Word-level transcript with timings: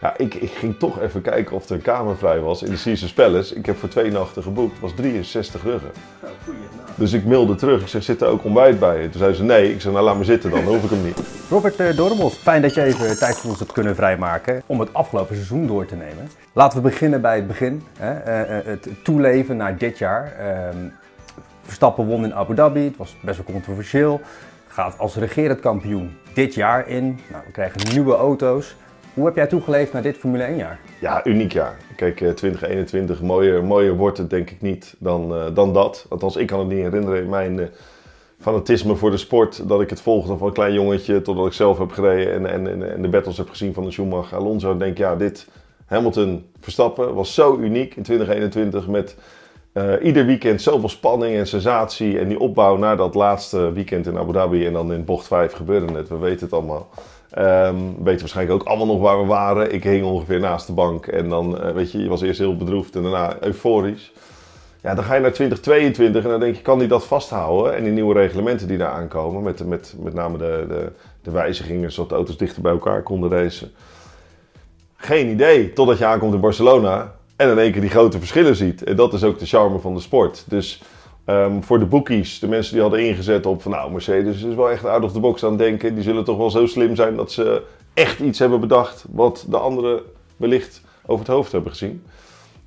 Ja, 0.00 0.14
ik, 0.16 0.34
ik 0.34 0.50
ging 0.50 0.78
toch 0.78 1.00
even 1.00 1.22
kijken 1.22 1.56
of 1.56 1.68
er 1.68 1.74
een 1.74 1.82
kamer 1.82 2.16
vrij 2.16 2.40
was 2.40 2.62
in 2.62 2.70
de 2.70 2.80
Caesars 2.82 3.12
Palace. 3.12 3.54
Ik 3.54 3.66
heb 3.66 3.76
voor 3.76 3.88
twee 3.88 4.10
nachten 4.10 4.42
geboekt, 4.42 4.72
het 4.72 4.80
was 4.80 4.92
63 4.94 5.62
ruggen. 5.62 5.90
Dus 6.94 7.12
ik 7.12 7.24
mailde 7.24 7.54
terug, 7.54 7.80
ik 7.80 7.88
zeg, 7.88 8.02
zit 8.02 8.20
er 8.20 8.28
ook 8.28 8.44
ontbijt 8.44 8.78
bij? 8.78 9.02
Toen 9.08 9.20
zei 9.20 9.34
ze, 9.34 9.42
nee. 9.42 9.72
Ik 9.72 9.80
zei, 9.80 9.94
nou 9.94 10.04
laat 10.06 10.16
me 10.16 10.24
zitten 10.24 10.50
dan, 10.50 10.64
dan 10.64 10.74
hoef 10.74 10.84
ik 10.84 10.90
hem 10.90 11.04
niet. 11.04 11.20
Robert 11.50 11.80
uh, 11.80 11.96
Dormels, 11.96 12.34
fijn 12.34 12.62
dat 12.62 12.74
je 12.74 12.82
even 12.82 13.18
tijd 13.18 13.36
voor 13.38 13.50
ons 13.50 13.58
hebt 13.58 13.72
kunnen 13.72 13.94
vrijmaken 13.94 14.62
om 14.66 14.80
het 14.80 14.94
afgelopen 14.94 15.34
seizoen 15.34 15.66
door 15.66 15.86
te 15.86 15.94
nemen. 15.94 16.30
Laten 16.52 16.82
we 16.82 16.88
beginnen 16.88 17.20
bij 17.20 17.36
het 17.36 17.46
begin, 17.46 17.82
hè? 17.98 18.44
Uh, 18.44 18.58
uh, 18.58 18.64
het 18.64 18.88
toeleven 19.02 19.56
naar 19.56 19.78
dit 19.78 19.98
jaar. 19.98 20.32
Ehm, 20.38 20.76
Verstappen 21.62 22.06
won 22.06 22.24
in 22.24 22.34
Abu 22.34 22.54
Dhabi, 22.54 22.84
het 22.84 22.96
was 22.96 23.16
best 23.20 23.36
wel 23.36 23.54
controversieel. 23.54 24.20
Gaat 24.68 24.98
als 24.98 25.16
regerend 25.16 25.60
kampioen 25.60 26.16
dit 26.34 26.54
jaar 26.54 26.88
in. 26.88 27.18
Nou, 27.30 27.42
we 27.46 27.52
krijgen 27.52 27.92
nieuwe 27.92 28.14
auto's. 28.14 28.76
Hoe 29.14 29.24
heb 29.24 29.34
jij 29.34 29.46
toegeleefd 29.46 29.92
naar 29.92 30.02
dit 30.02 30.16
Formule 30.16 30.42
1 30.42 30.56
jaar? 30.56 30.80
Ja, 31.00 31.26
uniek 31.26 31.52
jaar. 31.52 31.76
Kijk, 31.96 32.16
2021, 32.16 33.22
mooier, 33.22 33.64
mooier 33.64 33.96
wordt 33.96 34.18
het 34.18 34.30
denk 34.30 34.50
ik 34.50 34.60
niet 34.60 34.94
dan, 34.98 35.32
uh, 35.32 35.44
dan 35.54 35.72
dat. 35.72 36.06
Althans, 36.08 36.36
ik 36.36 36.46
kan 36.46 36.58
het 36.58 36.68
niet 36.68 36.82
herinneren 36.82 37.22
in 37.22 37.28
mijn 37.28 37.58
uh, 37.58 37.66
fanatisme 38.40 38.96
voor 38.96 39.10
de 39.10 39.16
sport. 39.16 39.68
Dat 39.68 39.80
ik 39.80 39.90
het 39.90 40.00
volgde 40.00 40.36
van 40.36 40.46
een 40.46 40.52
klein 40.52 40.72
jongetje 40.72 41.22
totdat 41.22 41.46
ik 41.46 41.52
zelf 41.52 41.78
heb 41.78 41.90
gereden 41.90 42.46
en, 42.46 42.66
en, 42.66 42.92
en 42.92 43.02
de 43.02 43.08
battles 43.08 43.36
heb 43.36 43.48
gezien 43.48 43.74
van 43.74 43.84
de 43.84 43.90
Schumacher 43.90 44.38
Alonso. 44.38 44.76
denk 44.76 44.98
ja, 44.98 45.16
dit 45.16 45.46
Hamilton 45.86 46.46
Verstappen 46.60 47.14
was 47.14 47.34
zo 47.34 47.56
uniek 47.58 47.94
in 47.94 48.02
2021 48.02 48.88
met 48.88 49.16
ieder 50.02 50.26
weekend 50.26 50.62
zoveel 50.62 50.88
spanning 50.88 51.36
en 51.36 51.46
sensatie. 51.46 52.18
En 52.18 52.28
die 52.28 52.40
opbouw 52.40 52.76
naar 52.76 52.96
dat 52.96 53.14
laatste 53.14 53.72
weekend 53.72 54.06
in 54.06 54.18
Abu 54.18 54.32
Dhabi 54.32 54.66
en 54.66 54.72
dan 54.72 54.92
in 54.92 55.04
bocht 55.04 55.26
5 55.26 55.52
gebeurde 55.52 55.92
het. 55.92 56.08
We 56.08 56.18
weten 56.18 56.44
het 56.44 56.52
allemaal. 56.52 56.88
Um, 57.38 57.94
we 57.96 58.02
weten 58.02 58.20
waarschijnlijk 58.20 58.60
ook 58.60 58.68
allemaal 58.68 58.86
nog 58.86 59.00
waar 59.00 59.20
we 59.20 59.26
waren. 59.26 59.72
Ik 59.72 59.84
hing 59.84 60.04
ongeveer 60.04 60.40
naast 60.40 60.66
de 60.66 60.72
bank 60.72 61.06
en 61.06 61.28
dan, 61.28 61.66
uh, 61.66 61.72
weet 61.72 61.92
je, 61.92 62.02
je 62.02 62.08
was 62.08 62.20
eerst 62.20 62.38
heel 62.38 62.56
bedroefd 62.56 62.96
en 62.96 63.02
daarna 63.02 63.36
euforisch. 63.40 64.12
Ja, 64.82 64.94
dan 64.94 65.04
ga 65.04 65.14
je 65.14 65.20
naar 65.20 65.32
2022 65.32 66.24
en 66.24 66.30
dan 66.30 66.40
denk 66.40 66.56
je, 66.56 66.62
kan 66.62 66.78
die 66.78 66.88
dat 66.88 67.04
vasthouden? 67.04 67.76
En 67.76 67.84
die 67.84 67.92
nieuwe 67.92 68.14
reglementen 68.14 68.68
die 68.68 68.78
daar 68.78 68.92
aankomen, 68.92 69.42
met, 69.42 69.66
met, 69.66 69.94
met 69.98 70.14
name 70.14 70.38
de, 70.38 70.64
de, 70.68 70.92
de 71.22 71.30
wijzigingen 71.30 71.92
zodat 71.92 72.08
de 72.08 72.14
auto's 72.14 72.36
dichter 72.36 72.62
bij 72.62 72.72
elkaar 72.72 73.02
konden 73.02 73.30
racen. 73.30 73.72
Geen 74.96 75.28
idee, 75.28 75.72
totdat 75.72 75.98
je 75.98 76.04
aankomt 76.04 76.34
in 76.34 76.40
Barcelona 76.40 77.14
en 77.36 77.50
in 77.50 77.58
één 77.58 77.72
keer 77.72 77.80
die 77.80 77.90
grote 77.90 78.18
verschillen 78.18 78.56
ziet. 78.56 78.84
En 78.84 78.96
dat 78.96 79.12
is 79.12 79.24
ook 79.24 79.38
de 79.38 79.46
charme 79.46 79.78
van 79.78 79.94
de 79.94 80.00
sport. 80.00 80.44
Dus 80.48 80.82
um, 81.26 81.64
voor 81.64 81.78
de 81.78 81.86
bookies, 81.86 82.38
de 82.38 82.48
mensen 82.48 82.72
die 82.72 82.82
hadden 82.82 83.06
ingezet 83.06 83.46
op 83.46 83.62
van 83.62 83.70
nou, 83.70 83.92
Mercedes 83.92 84.42
is 84.42 84.54
wel 84.54 84.70
echt 84.70 84.84
out 84.84 85.04
of 85.04 85.12
the 85.12 85.20
box 85.20 85.44
aan 85.44 85.50
het 85.50 85.58
denken. 85.58 85.94
Die 85.94 86.02
zullen 86.02 86.24
toch 86.24 86.36
wel 86.36 86.50
zo 86.50 86.66
slim 86.66 86.96
zijn 86.96 87.16
dat 87.16 87.32
ze 87.32 87.62
echt 87.94 88.20
iets 88.20 88.38
hebben 88.38 88.60
bedacht 88.60 89.04
wat 89.10 89.46
de 89.48 89.58
anderen 89.58 90.00
wellicht 90.36 90.82
over 91.06 91.24
het 91.24 91.34
hoofd 91.34 91.52
hebben 91.52 91.70
gezien. 91.70 92.02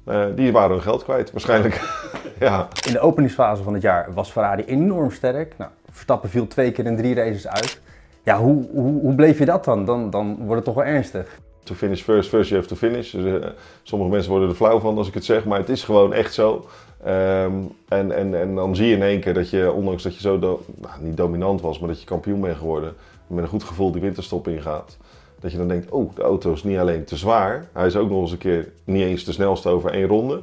Uh, 0.08 0.26
die 0.36 0.52
waren 0.52 0.72
hun 0.72 0.81
geld 0.81 1.04
kwijt, 1.04 1.31
waarschijnlijk. 1.31 1.81
ja. 2.40 2.68
In 2.88 2.94
de 2.94 3.00
openingsfase 3.00 3.64
van 3.64 3.74
het 3.74 3.81
jaar 3.81 4.14
was 4.14 4.31
Ferrari 4.31 4.64
enorm 4.64 5.12
sterk. 5.12 5.54
Nou, 5.58 5.72
Verstappen 5.92 6.30
viel 6.30 6.48
twee 6.48 6.72
keer 6.72 6.86
in 6.86 6.98
drie 6.98 7.16
races 7.16 7.48
uit. 7.48 7.81
Ja, 8.24 8.40
hoe, 8.40 8.68
hoe, 8.72 9.02
hoe 9.02 9.16
bleef 9.16 9.40
je 9.40 9.46
dat 9.46 9.66
dan? 9.66 9.86
dan? 9.86 10.09
Dan 10.09 10.36
wordt 10.36 10.56
het 10.56 10.64
toch 10.64 10.74
wel 10.74 10.84
ernstig. 10.94 11.40
To 11.64 11.76
finish 11.76 12.02
first, 12.02 12.30
first 12.30 12.50
you 12.50 12.62
have 12.62 12.76
to 12.76 12.88
finish. 12.88 13.12
Dus, 13.12 13.24
uh, 13.24 13.50
sommige 13.84 14.12
mensen 14.12 14.31
worden 14.31 14.50
er 14.50 14.56
flauw 14.56 14.80
van 14.80 14.98
als 14.98 15.08
ik 15.08 15.14
het 15.14 15.26
zeg, 15.26 15.46
maar 15.46 15.59
het 15.59 15.70
is 15.70 15.84
gewoon 15.84 16.14
echt 16.14 16.34
zo. 16.34 16.66
Um, 17.08 17.72
en, 17.88 18.12
en, 18.12 18.40
en 18.40 18.56
dan 18.56 18.76
zie 18.76 18.88
je 18.88 18.96
in 18.96 19.02
één 19.02 19.20
keer 19.20 19.34
dat 19.34 19.50
je, 19.50 19.72
ondanks 19.72 20.04
dat 20.04 20.16
je 20.16 20.22
zo 20.22 20.38
nou, 20.38 20.58
niet 21.00 21.18
dominant 21.18 21.62
was, 21.62 21.80
maar 21.80 21.90
dat 21.90 22.00
je 22.00 22.06
kampioen 22.06 22.42
bent 22.42 22.58
geworden, 22.58 22.94
met 23.28 23.44
een 23.44 23.50
goed 23.50 23.64
gevoel 23.64 23.92
die 23.92 24.02
winterstop 24.02 24.48
ingaat. 24.48 24.98
Dat 25.40 25.52
je 25.52 25.58
dan 25.58 25.68
denkt, 25.68 25.92
oh, 25.92 26.16
de 26.16 26.22
auto 26.22 26.54
is 26.54 26.64
niet 26.64 26.78
alleen 26.78 27.04
te 27.04 27.18
zwaar, 27.18 27.68
hij 27.74 27.86
is 27.86 27.96
ook 27.96 28.09
nog 28.09 28.22
eens 28.22 28.31
een 28.31 28.38
keer 28.38 28.72
niet 28.84 29.04
eens 29.04 29.24
de 29.24 29.31
snelste 29.31 29.70
over 29.70 29.92
één 29.92 30.08
ronde. 30.08 30.42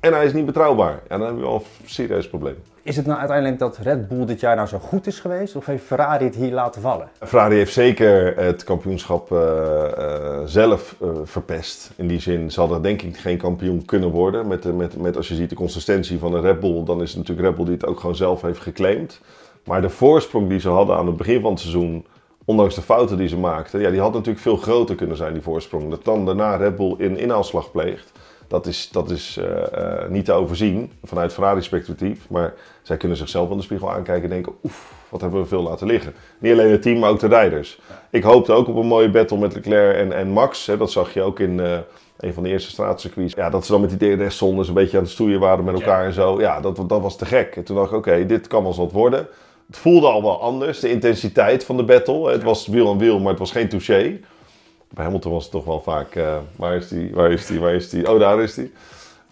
En 0.00 0.12
hij 0.12 0.24
is 0.24 0.32
niet 0.32 0.46
betrouwbaar. 0.46 1.02
Ja, 1.08 1.18
dan 1.18 1.26
heb 1.26 1.36
je 1.36 1.42
wel 1.42 1.54
een 1.54 1.88
serieus 1.88 2.28
probleem. 2.28 2.56
Is 2.86 2.96
het 2.96 3.06
nou 3.06 3.18
uiteindelijk 3.18 3.58
dat 3.58 3.76
Red 3.76 4.08
Bull 4.08 4.24
dit 4.24 4.40
jaar 4.40 4.56
nou 4.56 4.68
zo 4.68 4.78
goed 4.78 5.06
is 5.06 5.20
geweest? 5.20 5.56
Of 5.56 5.66
heeft 5.66 5.84
Ferrari 5.84 6.24
het 6.24 6.34
hier 6.34 6.52
laten 6.52 6.82
vallen? 6.82 7.08
Ferrari 7.20 7.56
heeft 7.56 7.72
zeker 7.72 8.36
het 8.36 8.64
kampioenschap 8.64 9.32
uh, 9.32 9.38
uh, 9.98 10.40
zelf 10.44 10.96
uh, 11.02 11.08
verpest. 11.24 11.90
In 11.96 12.06
die 12.06 12.20
zin, 12.20 12.50
ze 12.50 12.60
hadden 12.60 12.82
denk 12.82 13.02
ik 13.02 13.16
geen 13.16 13.38
kampioen 13.38 13.84
kunnen 13.84 14.10
worden. 14.10 14.46
Met, 14.46 14.76
met, 14.76 15.00
met 15.00 15.16
als 15.16 15.28
je 15.28 15.34
ziet 15.34 15.50
de 15.50 15.56
consistentie 15.56 16.18
van 16.18 16.30
de 16.30 16.40
Red 16.40 16.60
Bull, 16.60 16.84
dan 16.84 17.02
is 17.02 17.08
het 17.08 17.18
natuurlijk 17.18 17.46
Red 17.46 17.56
Bull 17.56 17.64
die 17.64 17.74
het 17.74 17.86
ook 17.86 18.00
gewoon 18.00 18.16
zelf 18.16 18.42
heeft 18.42 18.60
geclaimd. 18.60 19.20
Maar 19.64 19.80
de 19.80 19.90
voorsprong 19.90 20.48
die 20.48 20.60
ze 20.60 20.68
hadden 20.68 20.96
aan 20.96 21.06
het 21.06 21.16
begin 21.16 21.40
van 21.40 21.50
het 21.50 21.60
seizoen, 21.60 22.06
ondanks 22.44 22.74
de 22.74 22.82
fouten 22.82 23.16
die 23.16 23.28
ze 23.28 23.38
maakten, 23.38 23.80
ja, 23.80 23.90
die 23.90 24.00
had 24.00 24.12
natuurlijk 24.12 24.40
veel 24.40 24.56
groter 24.56 24.94
kunnen 24.94 25.16
zijn, 25.16 25.32
die 25.32 25.42
voorsprong. 25.42 25.90
Dat 25.90 26.04
dan 26.04 26.26
daarna 26.26 26.56
Red 26.56 26.76
Bull 26.76 26.94
in 26.98 27.18
inhaalslag 27.18 27.70
pleegt. 27.70 28.12
Dat 28.48 28.66
is, 28.66 28.88
dat 28.92 29.10
is 29.10 29.38
uh, 29.40 29.46
uh, 29.46 30.08
niet 30.08 30.24
te 30.24 30.32
overzien 30.32 30.92
vanuit 31.04 31.32
Ferrari's 31.32 31.68
perspectief. 31.68 32.28
Maar 32.28 32.54
zij 32.82 32.96
kunnen 32.96 33.16
zichzelf 33.16 33.50
in 33.50 33.56
de 33.56 33.62
spiegel 33.62 33.92
aankijken 33.92 34.24
en 34.24 34.30
denken: 34.30 34.52
oef, 34.64 34.94
wat 35.08 35.20
hebben 35.20 35.40
we 35.40 35.46
veel 35.46 35.62
laten 35.62 35.86
liggen. 35.86 36.14
Niet 36.38 36.52
alleen 36.52 36.70
het 36.70 36.82
team, 36.82 36.98
maar 36.98 37.10
ook 37.10 37.20
de 37.20 37.26
rijders. 37.26 37.80
Ik 38.10 38.22
hoopte 38.22 38.52
ook 38.52 38.68
op 38.68 38.76
een 38.76 38.86
mooie 38.86 39.10
battle 39.10 39.38
met 39.38 39.54
Leclerc 39.54 39.96
en, 39.96 40.12
en 40.12 40.28
Max. 40.28 40.66
Hè, 40.66 40.76
dat 40.76 40.90
zag 40.90 41.14
je 41.14 41.22
ook 41.22 41.40
in 41.40 41.58
uh, 41.58 41.78
een 42.18 42.34
van 42.34 42.42
de 42.42 42.48
eerste 42.48 42.70
straatcircuits. 42.70 43.34
Ja, 43.34 43.50
dat 43.50 43.66
ze 43.66 43.72
dan 43.72 43.80
met 43.80 43.98
die 43.98 44.16
DRS-zondes 44.16 44.68
een 44.68 44.74
beetje 44.74 44.96
aan 44.96 45.02
het 45.02 45.12
stoeien 45.12 45.40
waren 45.40 45.64
met 45.64 45.74
elkaar 45.74 46.04
en 46.04 46.12
zo. 46.12 46.40
Ja, 46.40 46.60
dat, 46.60 46.76
dat 46.76 47.00
was 47.00 47.16
te 47.16 47.26
gek. 47.26 47.56
En 47.56 47.64
toen 47.64 47.76
dacht 47.76 47.90
ik: 47.90 47.96
oké, 47.96 48.08
okay, 48.08 48.26
dit 48.26 48.46
kan 48.46 48.60
wel 48.60 48.68
eens 48.68 48.78
wat 48.78 48.92
worden. 48.92 49.26
Het 49.66 49.76
voelde 49.76 50.06
al 50.06 50.22
wel 50.22 50.40
anders, 50.40 50.80
de 50.80 50.90
intensiteit 50.90 51.64
van 51.64 51.76
de 51.76 51.84
battle. 51.84 52.30
Het 52.30 52.42
was 52.42 52.66
wiel 52.66 52.90
aan 52.90 52.98
wiel, 52.98 53.18
maar 53.18 53.30
het 53.30 53.38
was 53.38 53.52
geen 53.52 53.68
touché. 53.68 54.20
Bij 54.96 55.04
Hamilton 55.04 55.32
was 55.32 55.42
het 55.42 55.52
toch 55.52 55.64
wel 55.64 55.80
vaak, 55.80 56.14
uh, 56.14 56.36
waar 56.56 56.76
is 56.76 56.88
die, 56.88 57.10
waar 57.14 57.30
is 57.30 57.46
die, 57.46 57.60
waar 57.60 57.74
is 57.74 57.90
die? 57.90 58.12
Oh, 58.12 58.20
daar 58.20 58.42
is 58.42 58.54
die. 58.54 58.72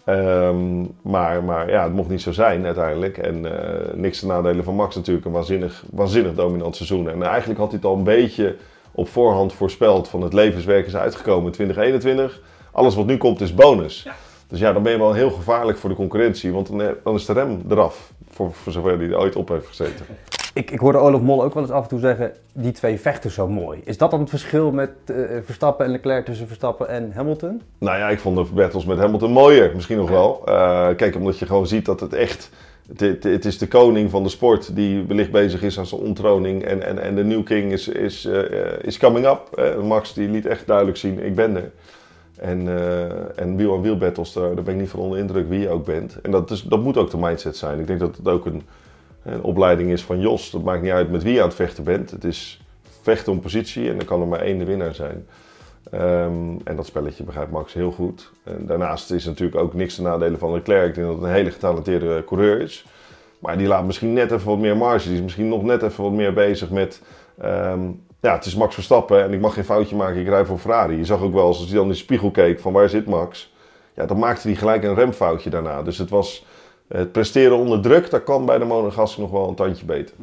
Um, 0.05 0.95
maar, 1.01 1.43
maar 1.43 1.69
ja, 1.69 1.83
het 1.83 1.93
mocht 1.93 2.09
niet 2.09 2.21
zo 2.21 2.31
zijn 2.31 2.65
uiteindelijk. 2.65 3.17
En 3.17 3.45
uh, 3.45 3.51
niks 3.93 4.19
te 4.19 4.25
nadelen 4.25 4.63
van 4.63 4.75
Max 4.75 4.95
natuurlijk. 4.95 5.25
Een 5.25 5.31
waanzinnig, 5.31 5.83
waanzinnig 5.91 6.33
dominant 6.33 6.75
seizoen. 6.75 7.09
En 7.09 7.23
eigenlijk 7.23 7.59
had 7.59 7.67
hij 7.67 7.77
het 7.77 7.87
al 7.87 7.95
een 7.95 8.03
beetje 8.03 8.55
op 8.91 9.09
voorhand 9.09 9.53
voorspeld 9.53 10.07
van 10.07 10.21
het 10.21 10.33
levenswerk 10.33 10.87
is 10.87 10.95
uitgekomen 10.95 11.45
in 11.45 11.51
2021. 11.51 12.41
Alles 12.71 12.95
wat 12.95 13.05
nu 13.05 13.17
komt 13.17 13.41
is 13.41 13.53
bonus. 13.53 14.03
Ja. 14.03 14.15
Dus 14.47 14.59
ja, 14.59 14.73
dan 14.73 14.83
ben 14.83 14.91
je 14.91 14.97
wel 14.97 15.13
heel 15.13 15.31
gevaarlijk 15.31 15.77
voor 15.77 15.89
de 15.89 15.95
concurrentie. 15.95 16.51
Want 16.51 16.67
dan, 16.67 16.95
dan 17.03 17.15
is 17.15 17.25
de 17.25 17.33
rem 17.33 17.61
eraf. 17.69 18.11
Voor, 18.29 18.53
voor 18.53 18.71
zover 18.71 18.97
hij 18.97 19.07
er 19.07 19.19
ooit 19.19 19.35
op 19.35 19.49
heeft 19.49 19.67
gezeten. 19.67 20.05
Ik, 20.55 20.71
ik 20.71 20.79
hoorde 20.79 20.97
Olaf 20.97 21.21
Mol 21.21 21.43
ook 21.43 21.53
wel 21.53 21.63
eens 21.63 21.71
af 21.71 21.83
en 21.83 21.89
toe 21.89 21.99
zeggen, 21.99 22.33
die 22.53 22.71
twee 22.71 22.99
vechten 22.99 23.31
zo 23.31 23.47
mooi. 23.47 23.81
Is 23.83 23.97
dat 23.97 24.11
dan 24.11 24.19
het 24.19 24.29
verschil 24.29 24.71
met 24.71 24.89
uh, 25.05 25.17
Verstappen 25.43 25.85
en 25.85 25.91
Leclerc 25.91 26.25
tussen 26.25 26.47
Verstappen 26.47 26.89
en 26.89 27.11
Hamilton? 27.15 27.61
Nou 27.77 27.97
ja, 27.97 28.09
ik 28.09 28.19
vond 28.19 28.35
de 28.37 28.53
battles 28.53 28.85
met 28.85 28.97
Hamilton 28.97 29.31
mooier, 29.31 29.71
misschien 29.75 29.97
nog 29.97 30.09
wel. 30.09 30.41
Uh, 30.47 30.87
kijk, 30.95 31.15
omdat 31.15 31.39
je 31.39 31.45
gewoon 31.45 31.67
ziet 31.67 31.85
dat 31.85 31.99
het 31.99 32.13
echt... 32.13 32.49
Het, 32.97 33.23
het, 33.23 33.45
is 33.45 33.57
de 33.57 33.67
koning 33.67 34.09
van 34.09 34.23
de 34.23 34.29
sport 34.29 34.75
die 34.75 35.03
wellicht 35.07 35.31
bezig 35.31 35.61
is 35.61 35.79
aan 35.79 35.85
zijn 35.85 36.01
ontroning. 36.01 36.63
En, 36.63 36.83
en, 36.83 36.99
en 36.99 37.15
de 37.15 37.23
new 37.23 37.43
king 37.43 37.71
is, 37.71 37.87
is, 37.87 38.25
uh, 38.25 38.39
is 38.81 38.97
coming 38.97 39.25
up. 39.27 39.73
Max 39.83 40.13
die 40.13 40.29
liet 40.29 40.45
echt 40.45 40.67
duidelijk 40.67 40.97
zien, 40.97 41.25
ik 41.25 41.35
ben 41.35 41.55
er. 41.55 41.71
En, 42.35 42.67
en 43.35 43.55
wiel 43.55 43.73
aan 43.73 43.81
wiel 43.81 43.97
battles, 43.97 44.33
daar, 44.33 44.55
daar 44.55 44.63
ben 44.63 44.73
ik 44.73 44.79
niet 44.79 44.89
van 44.89 44.99
onder 44.99 45.19
indruk 45.19 45.49
wie 45.49 45.59
je 45.59 45.69
ook 45.69 45.85
bent. 45.85 46.21
En 46.21 46.31
dat, 46.31 46.51
is, 46.51 46.61
dat 46.61 46.83
moet 46.83 46.97
ook 46.97 47.11
de 47.11 47.17
mindset 47.17 47.57
zijn. 47.57 47.79
Ik 47.79 47.87
denk 47.87 47.99
dat 47.99 48.17
het 48.17 48.27
ook 48.27 48.45
een 48.45 48.63
een 49.25 49.43
opleiding 49.43 49.91
is 49.91 50.03
van 50.03 50.19
Jos. 50.19 50.51
Dat 50.51 50.63
maakt 50.63 50.81
niet 50.81 50.91
uit 50.91 51.11
met 51.11 51.23
wie 51.23 51.33
je 51.33 51.41
aan 51.41 51.47
het 51.47 51.55
vechten 51.55 51.83
bent. 51.83 52.11
Het 52.11 52.23
is 52.23 52.61
vechten 53.01 53.31
om 53.31 53.39
positie 53.39 53.89
en 53.89 53.97
dan 53.97 54.05
kan 54.05 54.21
er 54.21 54.27
maar 54.27 54.39
één 54.39 54.57
de 54.57 54.65
winnaar 54.65 54.95
zijn. 54.95 55.27
Um, 55.93 56.61
en 56.63 56.75
dat 56.75 56.85
spelletje 56.85 57.23
begrijpt 57.23 57.51
Max 57.51 57.73
heel 57.73 57.91
goed. 57.91 58.31
En 58.43 58.65
daarnaast 58.65 59.11
is 59.11 59.25
natuurlijk 59.25 59.61
ook 59.61 59.73
niks 59.73 59.95
te 59.95 60.01
nadelen 60.01 60.39
van 60.39 60.51
Leclerc. 60.51 60.87
Ik 60.87 60.95
denk 60.95 61.07
dat 61.07 61.15
het 61.15 61.25
een 61.25 61.31
hele 61.31 61.51
getalenteerde 61.51 62.23
coureur 62.25 62.61
is. 62.61 62.85
Maar 63.39 63.57
die 63.57 63.67
laat 63.67 63.85
misschien 63.85 64.13
net 64.13 64.31
even 64.31 64.47
wat 64.47 64.59
meer 64.59 64.77
marge. 64.77 65.07
Die 65.07 65.17
is 65.17 65.23
misschien 65.23 65.47
nog 65.47 65.63
net 65.63 65.81
even 65.81 66.03
wat 66.03 66.13
meer 66.13 66.33
bezig 66.33 66.69
met... 66.69 67.01
Um, 67.43 68.03
ja, 68.19 68.33
het 68.33 68.45
is 68.45 68.55
Max 68.55 68.73
Verstappen 68.73 69.23
en 69.23 69.33
ik 69.33 69.39
mag 69.39 69.53
geen 69.53 69.63
foutje 69.63 69.95
maken. 69.95 70.21
Ik 70.21 70.27
rij 70.27 70.45
voor 70.45 70.57
Ferrari. 70.57 70.97
Je 70.97 71.05
zag 71.05 71.21
ook 71.21 71.33
wel 71.33 71.45
als 71.45 71.59
hij 71.59 71.73
dan 71.73 71.83
in 71.83 71.89
de 71.89 71.95
spiegel 71.95 72.31
keek 72.31 72.59
van 72.59 72.73
waar 72.73 72.89
zit 72.89 73.05
Max? 73.05 73.53
Ja, 73.95 74.05
dan 74.05 74.19
maakte 74.19 74.47
hij 74.47 74.57
gelijk 74.57 74.83
een 74.83 74.95
remfoutje 74.95 75.49
daarna. 75.49 75.83
Dus 75.83 75.97
het 75.97 76.09
was 76.09 76.45
het 76.87 77.11
presteren 77.11 77.57
onder 77.57 77.81
druk, 77.81 78.09
dat 78.09 78.23
kan 78.23 78.45
bij 78.45 78.57
de 78.57 78.65
Monegassen 78.65 79.21
nog 79.21 79.31
wel 79.31 79.47
een 79.47 79.55
tandje 79.55 79.85
beter. 79.85 80.15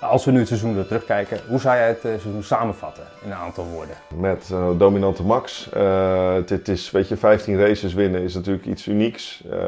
Als 0.00 0.24
we 0.24 0.30
nu 0.30 0.38
het 0.38 0.48
seizoen 0.48 0.74
weer 0.74 0.86
terugkijken, 0.86 1.40
hoe 1.48 1.60
zou 1.60 1.76
jij 1.76 1.88
het 1.88 2.00
seizoen 2.00 2.42
samenvatten 2.42 3.04
in 3.24 3.30
een 3.30 3.36
aantal 3.36 3.64
woorden? 3.64 3.96
Met 4.16 4.48
uh, 4.52 4.68
dominante 4.78 5.22
Max. 5.22 5.68
Uh, 5.76 6.34
het, 6.34 6.68
is, 6.68 6.90
weet 6.90 7.08
je, 7.08 7.16
15 7.16 7.58
races 7.58 7.94
winnen 7.94 8.22
is 8.22 8.34
natuurlijk 8.34 8.66
iets 8.66 8.86
unieks. 8.86 9.42
Uh, 9.52 9.58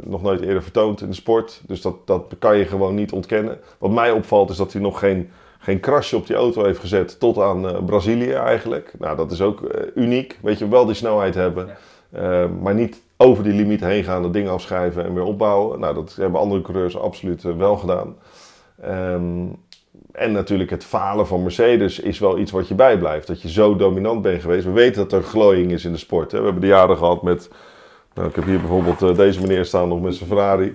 nog 0.00 0.22
nooit 0.22 0.40
eerder 0.40 0.62
vertoond 0.62 1.00
in 1.00 1.08
de 1.08 1.14
sport. 1.14 1.60
Dus 1.66 1.80
dat, 1.80 2.06
dat 2.06 2.34
kan 2.38 2.56
je 2.56 2.64
gewoon 2.64 2.94
niet 2.94 3.12
ontkennen. 3.12 3.58
Wat 3.78 3.90
mij 3.90 4.10
opvalt 4.10 4.50
is 4.50 4.56
dat 4.56 4.72
hij 4.72 4.82
nog 4.82 4.98
geen, 4.98 5.30
geen 5.58 5.80
krasje 5.80 6.16
op 6.16 6.26
die 6.26 6.36
auto 6.36 6.64
heeft 6.64 6.80
gezet 6.80 7.20
tot 7.20 7.38
aan 7.38 7.84
Brazilië 7.84 8.32
eigenlijk. 8.32 8.92
Nou, 8.98 9.16
dat 9.16 9.30
is 9.30 9.40
ook 9.40 9.60
uniek. 9.94 10.38
Weet 10.42 10.58
je, 10.58 10.68
wel 10.68 10.86
die 10.86 10.94
snelheid 10.94 11.34
hebben. 11.34 11.66
Ja. 11.66 11.76
Maar 12.60 12.74
niet 12.74 13.02
over 13.16 13.44
die 13.44 13.52
limiet 13.52 13.80
heen 13.80 14.04
gaan, 14.04 14.22
dat 14.22 14.32
ding 14.32 14.48
afschrijven 14.48 15.04
en 15.04 15.14
weer 15.14 15.24
opbouwen. 15.24 15.80
Nou, 15.80 15.94
dat 15.94 16.14
hebben 16.20 16.40
andere 16.40 16.60
coureurs 16.60 16.98
absoluut 16.98 17.42
wel 17.42 17.76
gedaan. 17.76 18.16
Um, 18.84 19.56
en 20.12 20.32
natuurlijk 20.32 20.70
het 20.70 20.84
falen 20.84 21.26
van 21.26 21.42
Mercedes 21.42 22.00
is 22.00 22.18
wel 22.18 22.38
iets 22.38 22.50
wat 22.50 22.68
je 22.68 22.74
bijblijft. 22.74 23.26
Dat 23.26 23.42
je 23.42 23.50
zo 23.50 23.76
dominant 23.76 24.22
bent 24.22 24.42
geweest. 24.42 24.64
We 24.64 24.70
weten 24.70 25.08
dat 25.08 25.12
er 25.12 25.22
glooiing 25.22 25.72
is 25.72 25.84
in 25.84 25.92
de 25.92 25.98
sport. 25.98 26.32
Hè. 26.32 26.38
We 26.38 26.44
hebben 26.44 26.62
de 26.62 26.68
jaren 26.68 26.96
gehad 26.96 27.22
met... 27.22 27.50
Nou, 28.14 28.28
ik 28.28 28.34
heb 28.34 28.44
hier 28.44 28.60
bijvoorbeeld 28.60 29.02
uh, 29.02 29.16
deze 29.16 29.40
meneer 29.40 29.64
staan 29.64 29.88
nog 29.88 30.00
met 30.00 30.14
zijn 30.14 30.28
Ferrari. 30.28 30.66
Uh, 30.66 30.74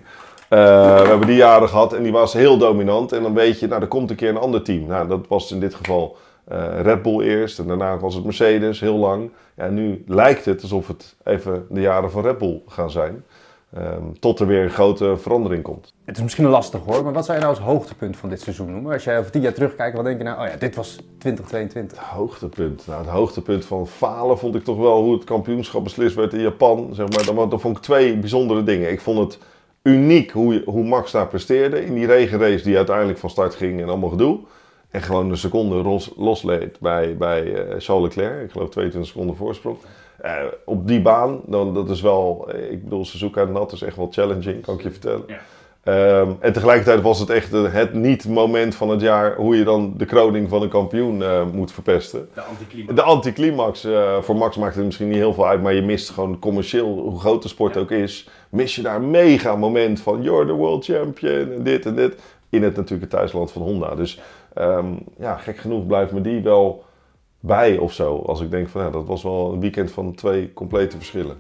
we 1.01 1.07
hebben 1.07 1.27
die 1.27 1.35
jaren 1.35 1.69
gehad 1.69 1.93
en 1.93 2.03
die 2.03 2.11
was 2.11 2.33
heel 2.33 2.57
dominant. 2.57 3.11
En 3.11 3.21
dan 3.21 3.33
weet 3.33 3.59
je, 3.59 3.67
nou, 3.67 3.81
er 3.81 3.87
komt 3.87 4.09
een 4.09 4.15
keer 4.15 4.29
een 4.29 4.37
ander 4.37 4.61
team. 4.61 4.87
Nou, 4.87 5.07
dat 5.07 5.27
was 5.27 5.51
in 5.51 5.59
dit 5.59 5.75
geval 5.75 6.17
uh, 6.51 6.81
Red 6.81 7.01
Bull 7.01 7.21
eerst. 7.21 7.59
En 7.59 7.67
daarna 7.67 7.97
was 7.97 8.15
het 8.15 8.23
Mercedes, 8.23 8.79
heel 8.79 8.97
lang. 8.97 9.31
Ja, 9.55 9.67
nu 9.67 10.03
lijkt 10.07 10.45
het 10.45 10.61
alsof 10.61 10.87
het 10.87 11.15
even 11.23 11.65
de 11.69 11.81
jaren 11.81 12.11
van 12.11 12.23
Red 12.23 12.37
Bull 12.37 12.61
gaan 12.67 12.91
zijn. 12.91 13.23
Um, 13.77 14.19
tot 14.19 14.39
er 14.39 14.47
weer 14.47 14.63
een 14.63 14.69
grote 14.69 15.17
verandering 15.17 15.63
komt. 15.63 15.93
Het 16.05 16.17
is 16.17 16.23
misschien 16.23 16.45
lastig 16.45 16.81
hoor, 16.85 17.03
maar 17.03 17.13
wat 17.13 17.25
zou 17.25 17.37
je 17.37 17.43
nou 17.43 17.55
als 17.55 17.65
hoogtepunt 17.65 18.17
van 18.17 18.29
dit 18.29 18.41
seizoen 18.41 18.71
noemen? 18.71 18.93
Als 18.93 19.03
jij 19.03 19.19
over 19.19 19.31
tien 19.31 19.41
jaar 19.41 19.53
terugkijkt, 19.53 19.95
wat 19.95 20.05
denk 20.05 20.17
je 20.17 20.23
nou, 20.23 20.41
oh 20.41 20.47
ja, 20.47 20.57
dit 20.57 20.75
was 20.75 20.99
2022. 21.17 21.97
Het 21.97 22.07
hoogtepunt? 22.07 22.87
Nou, 22.87 23.01
het 23.01 23.09
hoogtepunt 23.09 23.65
van 23.65 23.87
falen 23.87 24.37
vond 24.37 24.55
ik 24.55 24.63
toch 24.63 24.77
wel 24.77 25.01
hoe 25.01 25.13
het 25.13 25.23
kampioenschap 25.23 25.83
beslist 25.83 26.15
werd 26.15 26.33
in 26.33 26.39
Japan. 26.39 26.89
Zeg 26.91 27.09
maar, 27.09 27.49
dan, 27.49 27.59
vond 27.59 27.77
ik 27.77 27.83
twee 27.83 28.17
bijzondere 28.17 28.63
dingen. 28.63 28.91
Ik 28.91 29.01
vond 29.01 29.19
het 29.19 29.39
uniek 29.83 30.31
hoe, 30.31 30.61
hoe 30.65 30.83
Max 30.83 31.11
daar 31.11 31.27
presteerde 31.27 31.85
in 31.85 31.93
die 31.93 32.05
regenrace 32.05 32.63
die 32.63 32.77
uiteindelijk 32.77 33.19
van 33.19 33.29
start 33.29 33.55
ging 33.55 33.81
en 33.81 33.89
allemaal 33.89 34.09
gedoe. 34.09 34.39
En 34.93 35.01
gewoon 35.01 35.29
een 35.29 35.37
seconde 35.37 35.75
los, 35.75 36.13
losleed 36.17 36.79
bij, 36.79 37.17
bij 37.17 37.43
uh, 37.43 37.75
Charles 37.77 38.15
Leclerc. 38.15 38.43
Ik 38.43 38.51
geloof 38.51 38.69
22 38.69 39.11
seconden 39.11 39.35
voorsprong. 39.35 39.77
Uh, 40.25 40.31
op 40.65 40.87
die 40.87 41.01
baan, 41.01 41.41
dan, 41.45 41.73
dat 41.73 41.89
is 41.89 42.01
wel, 42.01 42.49
ik 42.69 42.83
bedoel, 42.83 43.05
Suzuka 43.05 43.43
nat 43.43 43.71
is 43.71 43.81
echt 43.81 43.95
wel 43.95 44.07
challenging, 44.11 44.61
kan 44.61 44.75
ik 44.75 44.81
je 44.81 44.91
vertellen. 44.91 45.23
Ja. 45.27 45.39
Um, 45.85 46.37
en 46.39 46.53
tegelijkertijd 46.53 47.01
was 47.01 47.19
het 47.19 47.29
echt 47.29 47.51
het 47.51 47.93
niet-moment 47.93 48.75
van 48.75 48.89
het 48.89 49.01
jaar 49.01 49.35
hoe 49.35 49.57
je 49.57 49.63
dan 49.63 49.93
de 49.97 50.05
kroning 50.05 50.49
van 50.49 50.61
een 50.61 50.69
kampioen 50.69 51.19
uh, 51.19 51.41
moet 51.51 51.71
verpesten. 51.71 52.29
De 52.33 52.41
anticlimax. 52.41 52.95
De 52.95 53.01
anticlimax. 53.01 53.85
Uh, 53.85 54.21
voor 54.21 54.35
Max 54.35 54.57
maakt 54.57 54.75
het 54.75 54.85
misschien 54.85 55.07
niet 55.07 55.17
heel 55.17 55.33
veel 55.33 55.47
uit, 55.47 55.61
maar 55.61 55.73
je 55.73 55.81
mist 55.81 56.09
gewoon 56.09 56.39
commercieel, 56.39 56.99
hoe 56.99 57.19
groot 57.19 57.41
de 57.41 57.47
sport 57.47 57.73
ja. 57.73 57.79
ook 57.79 57.91
is, 57.91 58.29
mis 58.49 58.75
je 58.75 58.81
daar 58.81 58.95
een 58.95 59.11
mega 59.11 59.55
moment 59.55 60.01
van 60.01 60.21
you're 60.21 60.45
the 60.45 60.53
world 60.53 60.85
champion 60.85 61.51
en 61.51 61.63
dit 61.63 61.85
en 61.85 61.95
dit. 61.95 62.15
In 62.49 62.63
het 62.63 62.75
natuurlijk 62.75 63.01
het 63.01 63.19
thuisland 63.19 63.51
van 63.51 63.61
Honda. 63.61 63.95
Dus 63.95 64.19
um, 64.57 65.03
ja, 65.17 65.35
gek 65.35 65.57
genoeg 65.57 65.87
blijft 65.87 66.11
me 66.11 66.21
die 66.21 66.41
wel 66.41 66.83
bij 67.39 67.77
of 67.77 67.93
zo. 67.93 68.23
Als 68.25 68.41
ik 68.41 68.51
denk 68.51 68.69
van 68.69 68.81
ja, 68.83 68.89
dat 68.89 69.05
was 69.05 69.23
wel 69.23 69.53
een 69.53 69.59
weekend 69.59 69.91
van 69.91 70.15
twee 70.15 70.53
complete 70.53 70.97
verschillen. 70.97 71.37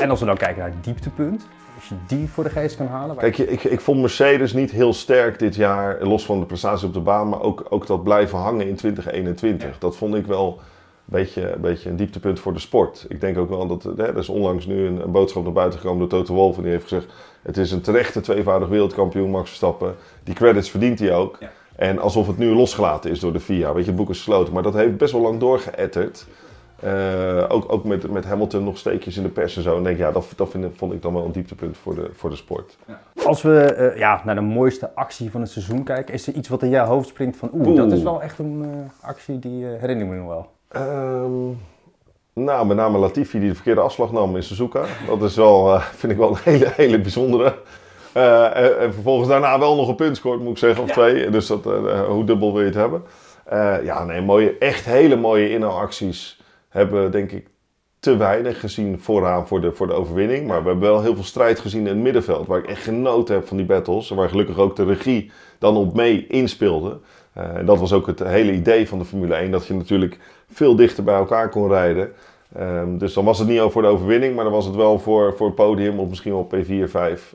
En 0.00 0.10
als 0.10 0.20
we 0.20 0.26
dan 0.26 0.36
kijken 0.36 0.58
naar 0.58 0.70
het 0.70 0.84
dieptepunt, 0.84 1.46
als 1.74 1.88
je 1.88 1.94
die 2.06 2.28
voor 2.28 2.44
de 2.44 2.50
geest 2.50 2.76
kan 2.76 2.86
halen. 2.86 3.16
Kijk, 3.16 3.38
ik, 3.38 3.64
ik 3.64 3.80
vond 3.80 4.00
Mercedes 4.00 4.52
niet 4.52 4.70
heel 4.70 4.92
sterk 4.92 5.38
dit 5.38 5.54
jaar, 5.54 6.02
los 6.02 6.24
van 6.26 6.40
de 6.40 6.46
prestatie 6.46 6.86
op 6.86 6.92
de 6.94 7.00
baan, 7.00 7.28
maar 7.28 7.40
ook, 7.40 7.66
ook 7.68 7.86
dat 7.86 8.04
blijven 8.04 8.38
hangen 8.38 8.68
in 8.68 8.74
2021. 8.74 9.68
Ja. 9.68 9.74
Dat 9.78 9.96
vond 9.96 10.14
ik 10.14 10.26
wel 10.26 10.58
een 10.58 10.64
beetje, 11.04 11.52
een 11.52 11.60
beetje 11.60 11.90
een 11.90 11.96
dieptepunt 11.96 12.40
voor 12.40 12.52
de 12.52 12.58
sport. 12.58 13.06
Ik 13.08 13.20
denk 13.20 13.38
ook 13.38 13.48
wel 13.48 13.66
dat, 13.66 13.82
hè, 13.82 14.06
er 14.06 14.18
is 14.18 14.28
onlangs 14.28 14.66
nu 14.66 14.86
een, 14.86 15.00
een 15.00 15.10
boodschap 15.10 15.44
naar 15.44 15.52
buiten 15.52 15.78
gekomen 15.78 16.08
door 16.08 16.20
Toto 16.20 16.34
Wolff 16.34 16.56
en 16.56 16.62
die 16.62 16.72
heeft 16.72 16.88
gezegd, 16.88 17.12
het 17.42 17.56
is 17.56 17.72
een 17.72 17.80
terechte 17.80 18.20
tweevoudig 18.20 18.68
wereldkampioen 18.68 19.30
Max 19.30 19.46
Verstappen. 19.46 19.94
Die 20.22 20.34
credits 20.34 20.70
verdient 20.70 20.98
hij 20.98 21.14
ook. 21.14 21.36
Ja. 21.40 21.50
En 21.76 21.98
alsof 21.98 22.26
het 22.26 22.38
nu 22.38 22.54
losgelaten 22.54 23.10
is 23.10 23.20
door 23.20 23.32
de 23.32 23.40
FIA. 23.40 23.72
Weet 23.72 23.84
je, 23.84 23.90
het 23.90 23.98
boek 23.98 24.10
is 24.10 24.16
gesloten. 24.16 24.52
Maar 24.52 24.62
dat 24.62 24.74
heeft 24.74 24.96
best 24.96 25.12
wel 25.12 25.22
lang 25.22 25.40
doorgeëtterd. 25.40 26.26
Uh, 26.84 27.44
ook 27.48 27.72
ook 27.72 27.84
met, 27.84 28.10
met 28.10 28.24
Hamilton 28.24 28.64
nog 28.64 28.78
steekjes 28.78 29.16
in 29.16 29.22
de 29.22 29.28
pers 29.28 29.56
en 29.56 29.62
zo. 29.62 29.76
En 29.76 29.82
denk 29.82 29.98
ja, 29.98 30.12
dat, 30.12 30.32
dat 30.36 30.50
vind, 30.50 30.66
vond 30.76 30.92
ik 30.92 31.02
dan 31.02 31.14
wel 31.14 31.24
een 31.24 31.32
dieptepunt 31.32 31.76
voor 31.76 31.94
de, 31.94 32.10
voor 32.14 32.30
de 32.30 32.36
sport. 32.36 32.76
Als 33.24 33.42
we 33.42 33.90
uh, 33.92 33.98
ja, 33.98 34.22
naar 34.24 34.34
de 34.34 34.40
mooiste 34.40 34.94
actie 34.94 35.30
van 35.30 35.40
het 35.40 35.50
seizoen 35.50 35.82
kijken, 35.84 36.14
is 36.14 36.26
er 36.26 36.34
iets 36.34 36.48
wat 36.48 36.62
in 36.62 36.68
jouw 36.68 36.86
hoofd 36.86 37.08
springt 37.08 37.36
van 37.36 37.50
oeh, 37.52 37.66
oeh. 37.66 37.76
dat 37.76 37.92
is 37.92 38.02
wel 38.02 38.22
echt 38.22 38.38
een 38.38 38.62
uh, 38.62 39.08
actie 39.08 39.38
die 39.38 39.64
herinner 39.64 40.06
ik 40.06 40.12
me 40.12 40.16
nog 40.16 40.26
wel. 40.26 40.50
Um, 40.82 41.58
nou, 42.32 42.66
met 42.66 42.76
name 42.76 42.98
Latifi 42.98 43.38
die 43.38 43.48
de 43.48 43.54
verkeerde 43.54 43.80
afslag 43.80 44.12
nam 44.12 44.36
in 44.36 44.42
Suzuka. 44.42 44.84
Dat 45.06 45.22
is 45.22 45.36
wel, 45.36 45.78
vind 45.80 46.12
ik 46.12 46.18
wel 46.18 46.30
een 46.30 46.40
hele, 46.44 46.72
hele 46.76 47.00
bijzondere. 47.00 47.54
Uh, 48.16 48.56
en, 48.56 48.78
en, 48.78 48.92
vervolgens 48.92 49.28
daarna 49.28 49.58
wel 49.58 49.76
nog 49.76 49.88
een 49.88 49.94
punt 49.94 50.16
scoort, 50.16 50.40
moet 50.40 50.50
ik 50.50 50.58
zeggen, 50.58 50.82
of 50.82 50.88
ja. 50.88 50.94
twee. 50.94 51.30
Dus 51.30 51.46
dat, 51.46 51.66
uh, 51.66 52.04
hoe 52.04 52.24
dubbel 52.24 52.52
wil 52.52 52.60
je 52.60 52.66
het 52.66 52.74
hebben? 52.74 53.02
Uh, 53.52 53.76
ja, 53.84 54.04
nee, 54.04 54.20
mooie, 54.20 54.58
echt 54.58 54.84
hele 54.84 55.16
mooie 55.16 55.50
inhaalacties 55.50 56.40
hebben 56.68 57.10
denk 57.10 57.32
ik 57.32 57.46
te 57.98 58.16
weinig 58.16 58.60
gezien 58.60 59.00
vooraan 59.00 59.46
voor 59.46 59.60
de, 59.60 59.72
voor 59.72 59.86
de 59.86 59.92
overwinning. 59.92 60.46
Maar 60.46 60.62
we 60.62 60.68
hebben 60.68 60.88
wel 60.88 61.02
heel 61.02 61.14
veel 61.14 61.24
strijd 61.24 61.58
gezien 61.58 61.80
in 61.80 61.86
het 61.86 61.96
middenveld. 61.96 62.46
Waar 62.46 62.58
ik 62.58 62.66
echt 62.66 62.82
genoten 62.82 63.34
heb 63.34 63.46
van 63.46 63.56
die 63.56 63.66
battles. 63.66 64.08
Waar 64.08 64.28
gelukkig 64.28 64.58
ook 64.58 64.76
de 64.76 64.84
regie 64.84 65.30
dan 65.58 65.76
op 65.76 65.94
mee 65.94 66.26
inspeelde. 66.26 66.98
en 67.32 67.66
dat 67.66 67.78
was 67.78 67.92
ook 67.92 68.06
het 68.06 68.18
hele 68.18 68.52
idee 68.52 68.88
van 68.88 68.98
de 68.98 69.04
Formule 69.04 69.34
1. 69.34 69.50
Dat 69.50 69.66
je 69.66 69.74
natuurlijk 69.74 70.18
veel 70.52 70.76
dichter 70.76 71.04
bij 71.04 71.14
elkaar 71.14 71.48
kon 71.48 71.68
rijden. 71.68 72.12
Um, 72.60 72.98
dus 72.98 73.14
dan 73.14 73.24
was 73.24 73.38
het 73.38 73.48
niet 73.48 73.60
al 73.60 73.70
voor 73.70 73.82
de 73.82 73.88
overwinning. 73.88 74.34
Maar 74.34 74.44
dan 74.44 74.52
was 74.52 74.66
het 74.66 74.74
wel 74.74 74.98
voor, 74.98 75.34
voor 75.36 75.46
het 75.46 75.56
podium 75.56 75.98
of 75.98 76.08
misschien 76.08 76.32
wel 76.32 76.48
P4, 76.54 76.90
5 76.90 77.34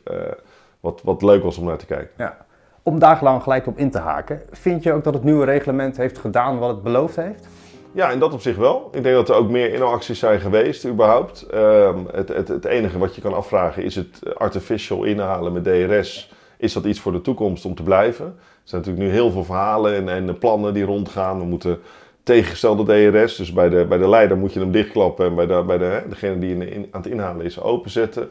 wat, 0.80 1.02
wat 1.04 1.22
leuk 1.22 1.44
was 1.44 1.58
om 1.58 1.66
naar 1.66 1.78
te 1.78 1.86
kijken. 1.86 2.10
Ja. 2.18 2.38
Om 2.84 3.00
dagenlang 3.00 3.44
gelijk 3.44 3.68
op 3.68 3.78
in 3.78 3.92
te 3.92 4.00
haken, 4.00 4.42
vind 4.52 4.84
je 4.84 4.94
ook 4.94 5.04
dat 5.04 5.14
het 5.14 5.24
nieuwe 5.24 5.46
reglement 5.46 5.98
heeft 5.98 6.18
gedaan 6.18 6.60
wat 6.60 6.70
het 6.70 6.84
beloofd 6.84 7.16
heeft? 7.16 7.48
Ja, 7.92 8.10
in 8.10 8.20
dat 8.20 8.34
op 8.34 8.42
zich 8.42 8.56
wel. 8.56 8.90
Ik 8.92 9.04
denk 9.04 9.16
dat 9.16 9.30
er 9.30 9.36
ook 9.36 9.50
meer 9.50 9.74
inhaalacties 9.74 10.20
zijn 10.20 10.40
geweest, 10.40 10.86
überhaupt. 10.86 11.48
Uh, 11.54 11.96
het, 12.12 12.30
het, 12.30 12.48
het 12.48 12.66
enige 12.66 12.98
wat 12.98 13.16
je 13.16 13.22
kan 13.22 13.34
afvragen 13.34 13.84
is 13.84 13.96
het 13.96 14.36
artificial 14.38 15.04
inhalen 15.04 15.54
met 15.54 15.64
DRS. 15.64 16.34
Is 16.58 16.74
dat 16.74 16.86
iets 16.86 17.00
voor 17.00 17.12
de 17.12 17.22
toekomst 17.22 17.66
om 17.66 17.75
te 17.75 17.84
blijven? 17.84 18.25
Er 18.25 18.32
zijn 18.64 18.82
natuurlijk 18.82 19.08
nu 19.08 19.14
heel 19.14 19.32
veel 19.32 19.44
verhalen 19.44 19.96
en, 19.96 20.10
en 20.10 20.38
plannen 20.38 20.74
die 20.74 20.86
rondgaan. 20.86 21.40
We 21.40 21.46
moeten 21.46 21.80
tegengestelde 22.24 23.12
DRS, 23.12 23.36
dus 23.36 23.54
bij 23.54 23.70
de, 23.70 23.86
bij 23.86 23.98
de 23.98 24.10
leider 24.10 24.38
moet 24.38 24.54
je 24.54 24.60
hem 24.60 24.72
dichtklappen 24.72 25.25
en 25.25 25.36
bij, 25.36 25.46
de, 25.46 25.64
bij 25.68 25.78
de, 25.78 26.04
degene 26.10 26.40
die 26.40 26.70
in, 26.70 26.88
aan 26.92 27.02
het 27.02 27.12
inhalen 27.12 27.46
is 27.46 27.62
openzetten. 27.62 28.30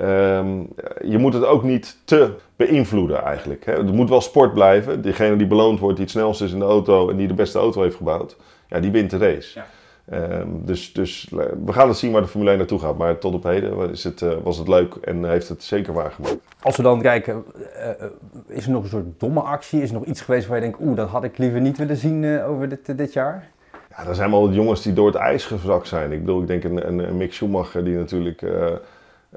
Um, 0.00 0.68
je 1.04 1.18
moet 1.18 1.34
het 1.34 1.44
ook 1.44 1.62
niet 1.62 1.96
te 2.04 2.30
beïnvloeden 2.56 3.22
eigenlijk. 3.22 3.64
Hè. 3.64 3.72
Het 3.72 3.92
moet 3.92 4.08
wel 4.08 4.20
sport 4.20 4.54
blijven. 4.54 5.02
Degene 5.02 5.36
die 5.36 5.46
beloond 5.46 5.78
wordt, 5.78 5.96
die 5.96 6.04
het 6.04 6.14
snelste 6.14 6.44
is 6.44 6.52
in 6.52 6.58
de 6.58 6.64
auto 6.64 7.10
en 7.10 7.16
die 7.16 7.28
de 7.28 7.34
beste 7.34 7.58
auto 7.58 7.82
heeft 7.82 7.96
gebouwd, 7.96 8.36
ja, 8.68 8.80
die 8.80 8.90
wint 8.90 9.10
de 9.10 9.18
race. 9.18 9.58
Ja. 9.58 9.66
Um, 10.12 10.62
dus, 10.64 10.92
dus 10.92 11.28
we 11.64 11.72
gaan 11.72 11.88
het 11.88 11.96
zien 11.96 12.12
waar 12.12 12.22
de 12.22 12.28
Formule 12.28 12.50
1 12.50 12.58
naartoe 12.58 12.78
gaat. 12.78 12.98
Maar 12.98 13.18
tot 13.18 13.34
op 13.34 13.42
heden 13.42 13.90
is 13.90 14.04
het, 14.04 14.20
uh, 14.20 14.32
was 14.42 14.58
het 14.58 14.68
leuk 14.68 14.94
en 14.94 15.24
heeft 15.24 15.48
het 15.48 15.62
zeker 15.62 15.92
waargemaakt. 15.92 16.36
Als 16.60 16.76
we 16.76 16.82
dan 16.82 17.00
kijken, 17.00 17.44
uh, 17.56 18.56
is 18.56 18.64
er 18.64 18.70
nog 18.70 18.82
een 18.82 18.88
soort 18.88 19.20
domme 19.20 19.40
actie? 19.40 19.82
Is 19.82 19.88
er 19.88 19.94
nog 19.94 20.04
iets 20.04 20.20
geweest 20.20 20.46
waar 20.46 20.56
je 20.56 20.62
denkt, 20.62 20.80
oeh, 20.80 20.96
dat 20.96 21.08
had 21.08 21.24
ik 21.24 21.38
liever 21.38 21.60
niet 21.60 21.78
willen 21.78 21.96
zien 21.96 22.22
uh, 22.22 22.48
over 22.48 22.68
dit, 22.68 22.98
dit 22.98 23.12
jaar? 23.12 23.48
Ja, 23.90 24.06
er 24.06 24.14
zijn 24.14 24.30
wel 24.30 24.50
jongens 24.50 24.82
die 24.82 24.92
door 24.92 25.06
het 25.06 25.16
ijs 25.16 25.44
gezakt 25.44 25.88
zijn. 25.88 26.12
Ik 26.12 26.20
bedoel, 26.20 26.40
ik 26.40 26.46
denk 26.46 26.64
een, 26.64 26.88
een, 26.88 26.98
een 26.98 27.16
Mick 27.16 27.32
Schumacher 27.32 27.84
die 27.84 27.96
natuurlijk 27.96 28.42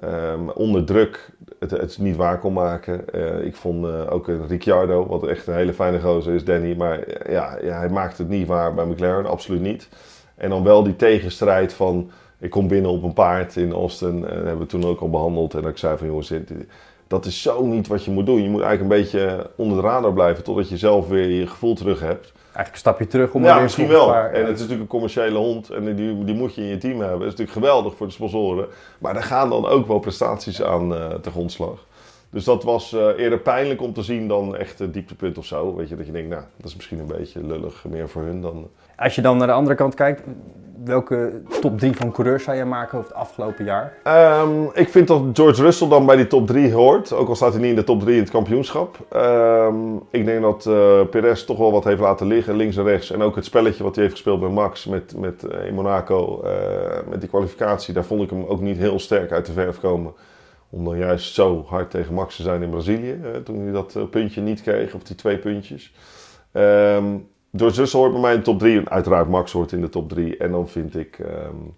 Um, 0.04 0.50
onder 0.50 0.86
druk 0.86 1.30
het, 1.60 1.72
het 1.72 1.98
niet 2.00 2.16
waar 2.16 2.40
kon 2.40 2.54
maken. 2.54 3.06
Uh, 3.16 3.46
ik 3.46 3.56
vond 3.56 3.86
uh, 3.86 4.12
ook 4.12 4.28
Ricciardo, 4.48 5.08
wat 5.08 5.28
echt 5.28 5.48
een 5.48 5.56
hele 5.56 5.74
fijne 5.74 6.00
gozer 6.00 6.34
is, 6.34 6.44
Danny. 6.44 6.76
Maar 6.76 7.00
uh, 7.08 7.34
ja, 7.34 7.58
ja, 7.62 7.78
hij 7.78 7.90
maakte 7.90 8.22
het 8.22 8.32
niet 8.32 8.48
waar 8.48 8.74
bij 8.74 8.86
McLaren, 8.86 9.26
absoluut 9.26 9.62
niet. 9.62 9.90
En 10.36 10.50
dan 10.50 10.64
wel 10.64 10.84
die 10.84 10.96
tegenstrijd 10.96 11.74
van... 11.74 12.12
Ik 12.40 12.50
kom 12.50 12.68
binnen 12.68 12.92
op 12.92 13.04
een 13.04 13.14
paard 13.14 13.56
in 13.56 13.72
Austin. 13.72 14.22
Dat 14.22 14.30
hebben 14.30 14.58
we 14.58 14.66
toen 14.66 14.86
ook 14.86 15.00
al 15.00 15.10
behandeld. 15.10 15.54
En 15.54 15.64
ik 15.64 15.78
zei 15.78 15.98
van 15.98 16.08
jongens, 16.08 16.34
dat 17.08 17.26
is 17.26 17.42
zo 17.42 17.66
niet 17.66 17.88
wat 17.88 18.06
je 18.06 18.12
moet 18.12 18.26
doen. 18.26 18.44
Je 18.44 18.50
moet 18.50 18.62
eigenlijk 18.62 18.94
een 18.94 19.02
beetje 19.02 19.50
onder 19.56 19.82
de 19.82 19.88
radar 19.88 20.14
blijven... 20.14 20.44
totdat 20.44 20.70
je 20.70 20.78
zelf 20.78 21.08
weer 21.08 21.30
je 21.30 21.48
gevoel 21.48 21.76
terug 21.76 22.00
hebt. 22.00 22.34
Eigenlijk 22.56 22.72
een 22.72 22.92
stapje 22.92 23.08
terug 23.08 23.34
om 23.34 23.44
ja, 23.44 23.60
misschien 23.60 23.88
wel. 23.88 24.08
Paar, 24.08 24.32
en 24.32 24.40
het 24.40 24.54
is 24.54 24.60
natuurlijk 24.60 24.82
een 24.82 24.88
commerciële 24.88 25.38
hond 25.38 25.70
en 25.70 25.96
die, 25.96 26.24
die 26.24 26.36
moet 26.36 26.56
je 26.56 26.62
in 26.62 26.68
je 26.68 26.78
team 26.78 27.00
hebben. 27.00 27.20
Dat 27.20 27.28
is 27.28 27.36
natuurlijk 27.38 27.58
geweldig 27.66 27.96
voor 27.96 28.08
de 28.08 28.14
sponsoren. 28.14 28.68
Maar 29.00 29.14
daar 29.14 29.24
gaan 29.24 29.50
dan 29.50 29.66
ook 29.66 29.88
wel 29.88 30.00
prestaties 30.00 30.64
aan 30.64 30.94
uh, 30.94 31.14
te 31.14 31.32
grondslag. 31.32 31.86
Dus 32.30 32.44
dat 32.44 32.64
was 32.64 32.94
uh, 32.94 33.08
eerder 33.18 33.40
pijnlijk 33.40 33.82
om 33.82 33.94
te 33.94 34.02
zien 34.02 34.28
dan 34.28 34.56
echt 34.56 34.80
een 34.80 34.92
dieptepunt 34.92 35.38
of 35.38 35.46
zo. 35.46 35.76
Weet 35.76 35.90
je, 35.90 35.96
dat 35.96 36.06
je 36.06 36.12
denkt, 36.12 36.30
nou, 36.30 36.44
dat 36.58 36.66
is 36.66 36.76
misschien 36.76 37.00
een 37.00 37.06
beetje 37.18 37.46
lullig 37.46 37.86
meer 37.90 38.10
voor 38.10 38.22
hun 38.22 38.42
dan... 38.42 38.70
Als 38.98 39.16
je 39.16 39.22
dan 39.22 39.38
naar 39.38 39.48
de 39.48 39.54
andere 39.54 39.76
kant 39.76 39.94
kijkt, 39.94 40.22
welke 40.86 41.42
top 41.62 41.80
3 41.80 41.96
van 41.96 42.12
coureurs 42.12 42.44
zou 42.44 42.58
je 42.58 42.66
maken 42.66 42.98
over 42.98 43.10
het 43.10 43.20
afgelopen 43.20 43.66
jaar? 43.66 43.94
Um, 44.42 44.70
ik 44.74 44.90
vind 44.90 45.08
dat 45.08 45.22
George 45.34 45.62
Russell 45.62 45.88
dan 45.88 46.06
bij 46.06 46.16
die 46.16 46.28
top 46.28 46.48
3 46.48 46.74
hoort. 46.74 47.14
Ook 47.14 47.28
al 47.28 47.36
staat 47.36 47.52
hij 47.52 47.62
niet 47.62 47.70
in 47.70 47.76
de 47.76 47.84
top 47.84 48.00
3 48.02 48.16
in 48.16 48.22
het 48.22 48.30
kampioenschap. 48.30 48.98
Um, 49.16 50.02
ik 50.10 50.26
denk 50.26 50.42
dat 50.42 50.66
uh, 50.66 51.02
Perez 51.10 51.44
toch 51.44 51.58
wel 51.58 51.72
wat 51.72 51.84
heeft 51.84 52.00
laten 52.00 52.28
liggen, 52.28 52.56
links 52.56 52.78
en 52.78 52.84
rechts. 52.84 53.12
En 53.12 53.22
ook 53.22 53.36
het 53.36 53.46
spelletje 53.46 53.84
wat 53.84 53.96
hij 53.96 54.04
heeft 54.04 54.16
gespeeld 54.16 54.42
met 54.42 54.52
Max 54.52 54.86
met, 54.86 55.18
met, 55.18 55.46
uh, 55.52 55.68
in 55.68 55.74
Monaco, 55.74 56.42
uh, 56.44 56.52
met 57.10 57.20
die 57.20 57.30
kwalificatie. 57.30 57.94
Daar 57.94 58.06
vond 58.06 58.22
ik 58.22 58.30
hem 58.30 58.46
ook 58.46 58.62
niet 58.62 58.78
heel 58.78 59.00
sterk 59.00 59.32
uit 59.32 59.46
de 59.46 59.54
verf 59.54 59.80
komen. 59.80 60.14
Om 60.70 60.86
dan 60.86 60.98
juist 60.98 61.34
zo 61.34 61.66
hard 61.68 61.92
tegen 61.92 62.14
Max 62.14 62.36
te 62.36 62.44
zijn 62.44 62.62
in 62.62 62.70
Brazilië. 62.70 63.20
toen 63.44 63.60
hij 63.62 63.72
dat 63.72 64.10
puntje 64.10 64.42
niet 64.42 64.62
kreeg, 64.62 64.94
of 64.94 65.04
die 65.04 65.16
twee 65.16 65.38
puntjes. 65.38 65.94
Um, 66.52 67.28
George 67.56 67.80
Russell 67.80 68.00
hoort 68.00 68.12
bij 68.12 68.22
mij 68.22 68.32
in 68.32 68.38
de 68.38 68.44
top 68.44 68.60
3. 68.60 68.90
Uiteraard 68.90 69.30
Max 69.30 69.52
hoort 69.52 69.72
in 69.72 69.82
de 69.82 69.90
top 69.90 70.10
3. 70.10 70.38
En 70.38 70.52
dan 70.52 70.68
vind 70.68 70.96
ik 70.96 71.20
um, 71.20 71.74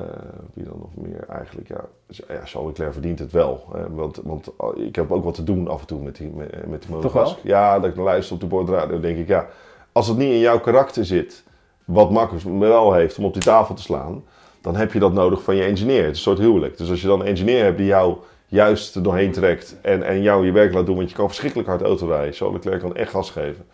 Uh, 0.00 0.06
wie 0.54 0.64
dan 0.64 0.78
nog 0.78 1.08
meer 1.08 1.24
eigenlijk? 1.28 1.68
Ja, 1.68 1.84
ja 2.06 2.40
Charles 2.44 2.68
Leclerc 2.68 2.92
verdient 2.92 3.18
het 3.18 3.32
wel. 3.32 3.64
want, 3.90 4.20
want 4.24 4.48
ik 4.74 4.96
heb 4.96 5.12
ook 5.12 5.24
wat 5.24 5.34
te 5.34 5.44
doen 5.44 5.68
af 5.68 5.80
en 5.80 5.86
toe 5.86 6.02
met 6.02 6.16
die, 6.16 6.28
met, 6.28 6.68
met 6.68 6.82
die 6.82 6.98
Toch 6.98 7.12
wel? 7.12 7.36
Ja, 7.42 7.78
dat 7.78 7.90
ik 7.90 7.96
luister 7.96 8.34
op 8.34 8.40
de 8.40 8.46
bordradio. 8.46 9.00
denk 9.00 9.18
ik, 9.18 9.28
ja, 9.28 9.46
als 9.92 10.08
het 10.08 10.16
niet 10.16 10.32
in 10.32 10.38
jouw 10.38 10.60
karakter 10.60 11.04
zit, 11.04 11.44
wat 11.84 12.10
Marcus 12.10 12.44
wel 12.44 12.92
heeft 12.92 13.18
om 13.18 13.24
op 13.24 13.32
die 13.32 13.42
tafel 13.42 13.74
te 13.74 13.82
slaan, 13.82 14.24
dan 14.60 14.76
heb 14.76 14.92
je 14.92 14.98
dat 14.98 15.12
nodig 15.12 15.42
van 15.42 15.56
je 15.56 15.62
engineer. 15.62 16.04
Het 16.04 16.10
is 16.10 16.16
een 16.16 16.22
soort 16.22 16.38
huwelijk. 16.38 16.78
Dus 16.78 16.90
als 16.90 17.00
je 17.00 17.06
dan 17.06 17.20
een 17.20 17.26
engineer 17.26 17.64
hebt 17.64 17.78
die 17.78 17.86
jou 17.86 18.16
juist 18.46 19.04
doorheen 19.04 19.32
trekt 19.32 19.76
en, 19.82 20.02
en 20.02 20.22
jou 20.22 20.46
je 20.46 20.52
werk 20.52 20.72
laat 20.72 20.86
doen, 20.86 20.96
want 20.96 21.10
je 21.10 21.16
kan 21.16 21.26
verschrikkelijk 21.26 21.68
hard 21.68 21.82
auto 21.82 22.06
rijden. 22.06 22.34
Charles 22.34 22.56
Leclerc 22.56 22.80
kan 22.80 22.96
echt 22.96 23.10
gas 23.10 23.30
geven. 23.30 23.66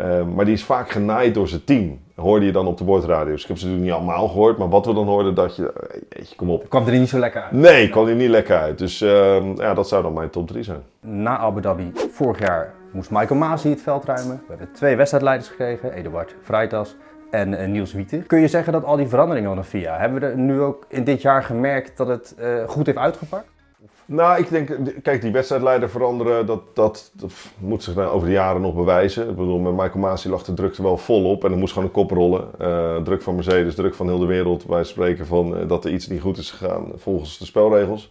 Ehm, 0.00 0.34
maar 0.34 0.44
die 0.44 0.54
is 0.54 0.64
vaak 0.64 0.90
genaaid 0.90 1.34
door 1.34 1.48
zijn 1.48 1.64
team. 1.64 1.98
Hoorde 2.14 2.46
je 2.46 2.52
dan 2.52 2.66
op 2.66 2.78
de 2.78 2.84
bordradios. 2.84 3.42
Ik 3.42 3.48
heb 3.48 3.58
ze 3.58 3.64
natuurlijk 3.64 3.92
niet 3.92 4.00
allemaal 4.02 4.28
gehoord, 4.28 4.58
maar 4.58 4.68
wat 4.68 4.86
we 4.86 4.94
dan 4.94 5.06
hoorden, 5.06 5.34
dat 5.34 5.56
je, 5.56 5.72
je 6.08 6.36
kom 6.36 6.50
op. 6.50 6.68
Kwam 6.68 6.86
er 6.86 6.98
niet 6.98 7.08
zo 7.08 7.18
lekker 7.18 7.42
uit? 7.42 7.52
Nee, 7.52 7.88
kwam 7.88 8.06
er 8.06 8.14
niet 8.14 8.28
lekker 8.28 8.56
uit. 8.56 8.78
Dus 8.78 9.02
uh, 9.02 9.54
ja, 9.56 9.74
dat 9.74 9.88
zou 9.88 10.02
dan 10.02 10.12
mijn 10.12 10.30
top 10.30 10.48
3 10.48 10.62
zijn. 10.62 10.82
Na 11.00 11.38
Abu 11.38 11.60
Dhabi 11.60 11.92
vorig 12.12 12.38
jaar 12.38 12.72
moest 12.92 13.10
Michael 13.10 13.40
Masi 13.40 13.70
het 13.70 13.82
veld 13.82 14.04
ruimen. 14.04 14.36
We 14.36 14.44
hebben 14.48 14.72
twee 14.72 14.96
wedstrijdleiders 14.96 15.48
gekregen, 15.48 15.92
Eduard 15.92 16.34
Freitas 16.42 16.96
en 17.30 17.52
uh, 17.52 17.66
Niels 17.66 17.92
Wieter. 17.92 18.18
Kun 18.18 18.40
je 18.40 18.48
zeggen 18.48 18.72
dat 18.72 18.84
al 18.84 18.96
die 18.96 19.08
veranderingen 19.08 19.48
van 19.48 19.58
de 19.58 19.64
FIA, 19.64 19.98
hebben 19.98 20.20
we 20.20 20.26
er 20.26 20.36
nu 20.36 20.60
ook 20.60 20.84
in 20.88 21.04
dit 21.04 21.22
jaar 21.22 21.42
gemerkt 21.42 21.96
dat 21.96 22.08
het 22.08 22.34
uh, 22.40 22.68
goed 22.68 22.86
heeft 22.86 22.98
uitgepakt? 22.98 23.49
Nou, 24.12 24.38
ik 24.38 24.48
denk, 24.48 24.78
kijk, 25.02 25.20
die 25.20 25.32
wedstrijdleider 25.32 25.90
veranderen, 25.90 26.46
dat, 26.46 26.62
dat, 26.74 27.12
moet 27.58 27.82
zich 27.82 27.96
over 27.96 28.26
de 28.26 28.32
jaren 28.32 28.60
nog 28.60 28.74
bewijzen. 28.74 29.28
Ik 29.28 29.36
bedoel, 29.36 29.58
met 29.58 29.72
Michael 29.72 29.98
Masi 29.98 30.28
lag 30.28 30.42
de 30.42 30.54
druk 30.54 30.76
er 30.76 30.82
wel 30.82 30.96
volop 30.96 31.44
en 31.44 31.50
er 31.52 31.58
moest 31.58 31.72
gewoon 31.72 31.88
een 31.88 31.94
kop 31.94 32.10
rollen. 32.10 32.48
Uh, 32.60 32.96
druk 32.96 33.22
van 33.22 33.34
Mercedes, 33.34 33.74
druk 33.74 33.94
van 33.94 34.06
heel 34.08 34.18
de 34.18 34.26
wereld. 34.26 34.64
Wij 34.64 34.84
spreken 34.84 35.26
van 35.26 35.56
uh, 35.56 35.68
dat 35.68 35.84
er 35.84 35.92
iets 35.92 36.08
niet 36.08 36.20
goed 36.20 36.38
is 36.38 36.50
gegaan 36.50 36.92
volgens 36.96 37.38
de 37.38 37.44
spelregels. 37.44 38.10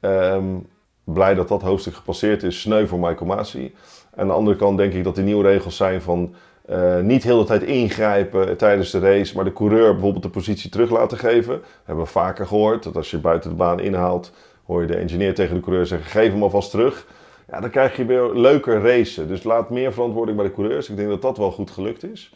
Um, 0.00 0.66
blij 1.04 1.34
dat 1.34 1.48
dat 1.48 1.62
hoofdstuk 1.62 1.94
gepasseerd 1.94 2.42
is. 2.42 2.60
Sneu 2.60 2.86
voor 2.86 3.00
Michael 3.00 3.26
Masi. 3.26 3.74
Aan 4.14 4.26
de 4.26 4.32
andere 4.32 4.56
kant 4.56 4.78
denk 4.78 4.92
ik 4.92 5.04
dat 5.04 5.14
die 5.14 5.24
nieuwe 5.24 5.48
regels 5.48 5.76
zijn 5.76 6.02
van 6.02 6.34
uh, 6.70 7.00
niet 7.00 7.22
heel 7.22 7.38
de 7.38 7.44
tijd 7.44 7.62
ingrijpen 7.62 8.56
tijdens 8.56 8.90
de 8.90 8.98
race, 8.98 9.34
maar 9.34 9.44
de 9.44 9.52
coureur 9.52 9.92
bijvoorbeeld 9.92 10.22
de 10.22 10.28
positie 10.28 10.70
terug 10.70 10.90
laten 10.90 11.18
geven. 11.18 11.52
Dat 11.52 11.62
hebben 11.84 12.04
we 12.04 12.10
vaker 12.10 12.46
gehoord, 12.46 12.82
dat 12.82 12.96
als 12.96 13.10
je 13.10 13.18
buiten 13.18 13.50
de 13.50 13.56
baan 13.56 13.80
inhaalt, 13.80 14.32
hoor 14.66 14.80
je 14.80 14.86
de 14.86 14.96
engineer 14.96 15.34
tegen 15.34 15.54
de 15.54 15.60
coureur 15.60 15.86
zeggen: 15.86 16.10
geef 16.10 16.32
hem 16.32 16.42
alvast 16.42 16.70
terug. 16.70 17.06
Ja, 17.50 17.60
dan 17.60 17.70
krijg 17.70 17.96
je 17.96 18.04
weer 18.04 18.34
leuker 18.34 18.82
racen. 18.82 19.28
Dus 19.28 19.42
laat 19.42 19.70
meer 19.70 19.92
verantwoording 19.92 20.36
bij 20.36 20.46
de 20.46 20.52
coureurs. 20.52 20.90
Ik 20.90 20.96
denk 20.96 21.08
dat 21.08 21.22
dat 21.22 21.36
wel 21.36 21.50
goed 21.50 21.70
gelukt 21.70 22.04
is. 22.04 22.34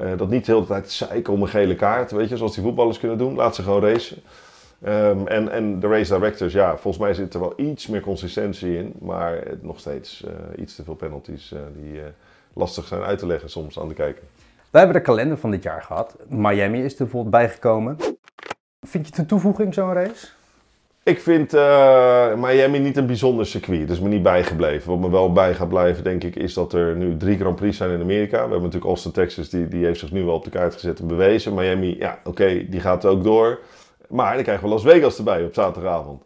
Uh, 0.00 0.16
dat 0.16 0.28
niet 0.28 0.46
de 0.46 0.52
hele 0.52 0.66
tijd 0.66 0.90
zeiken 0.90 1.32
om 1.32 1.42
een 1.42 1.48
gele 1.48 1.74
kaart, 1.74 2.10
weet 2.10 2.28
je, 2.28 2.36
zoals 2.36 2.54
die 2.54 2.62
voetballers 2.62 2.98
kunnen 2.98 3.18
doen. 3.18 3.34
Laat 3.34 3.54
ze 3.54 3.62
gewoon 3.62 3.82
racen. 3.82 4.22
Um, 4.86 5.26
en, 5.26 5.48
en 5.48 5.80
de 5.80 5.88
race 5.88 6.14
directors, 6.14 6.52
ja, 6.52 6.70
volgens 6.70 7.02
mij 7.02 7.14
zit 7.14 7.34
er 7.34 7.40
wel 7.40 7.52
iets 7.56 7.86
meer 7.86 8.00
consistentie 8.00 8.76
in. 8.76 8.94
Maar 9.00 9.42
nog 9.60 9.78
steeds 9.78 10.24
uh, 10.24 10.62
iets 10.62 10.74
te 10.74 10.84
veel 10.84 10.94
penalties 10.94 11.54
die 11.76 12.00
lastig 12.52 12.86
zijn 12.86 13.02
uit 13.02 13.18
te 13.18 13.26
leggen 13.26 13.50
soms 13.50 13.78
aan 13.78 13.88
de 13.88 13.94
kijker. 13.94 14.22
We 14.70 14.78
hebben 14.78 14.96
de 14.96 15.02
kalender 15.02 15.38
van 15.38 15.50
dit 15.50 15.62
jaar 15.62 15.82
gehad. 15.82 16.16
Miami 16.28 16.84
is 16.84 16.92
er 16.92 16.98
bijvoorbeeld 16.98 17.34
bijgekomen. 17.34 17.96
Vind 18.80 19.04
je 19.04 19.10
het 19.10 19.18
een 19.18 19.26
toevoeging, 19.26 19.74
zo'n 19.74 19.92
race? 19.92 20.26
Ik 21.04 21.20
vind 21.20 21.54
uh, 21.54 22.34
Miami 22.34 22.78
niet 22.78 22.96
een 22.96 23.06
bijzonder 23.06 23.46
circuit. 23.46 23.80
Dat 23.80 23.96
is 23.96 24.02
me 24.02 24.08
niet 24.08 24.22
bijgebleven. 24.22 24.90
Wat 24.90 24.98
me 24.98 25.10
wel 25.10 25.32
bij 25.32 25.54
gaat 25.54 25.68
blijven, 25.68 26.04
denk 26.04 26.24
ik, 26.24 26.36
is 26.36 26.54
dat 26.54 26.72
er 26.72 26.96
nu 26.96 27.16
drie 27.16 27.38
Grand 27.38 27.56
Prix 27.56 27.76
zijn 27.76 27.90
in 27.90 28.00
Amerika. 28.00 28.36
We 28.36 28.40
hebben 28.40 28.62
natuurlijk 28.62 28.84
Austin, 28.84 29.12
Texas, 29.12 29.48
die, 29.48 29.68
die 29.68 29.84
heeft 29.84 30.00
zich 30.00 30.12
nu 30.12 30.24
wel 30.24 30.34
op 30.34 30.44
de 30.44 30.50
kaart 30.50 30.74
gezet 30.74 31.00
en 31.00 31.06
bewezen. 31.06 31.54
Miami, 31.54 31.96
ja, 31.98 32.18
oké, 32.18 32.28
okay, 32.28 32.66
die 32.70 32.80
gaat 32.80 33.04
ook 33.04 33.24
door. 33.24 33.60
Maar 34.08 34.34
dan 34.34 34.42
krijgen 34.42 34.64
we 34.64 34.70
Las 34.70 34.82
Vegas 34.82 35.18
erbij 35.18 35.44
op 35.44 35.54
zaterdagavond. 35.54 36.22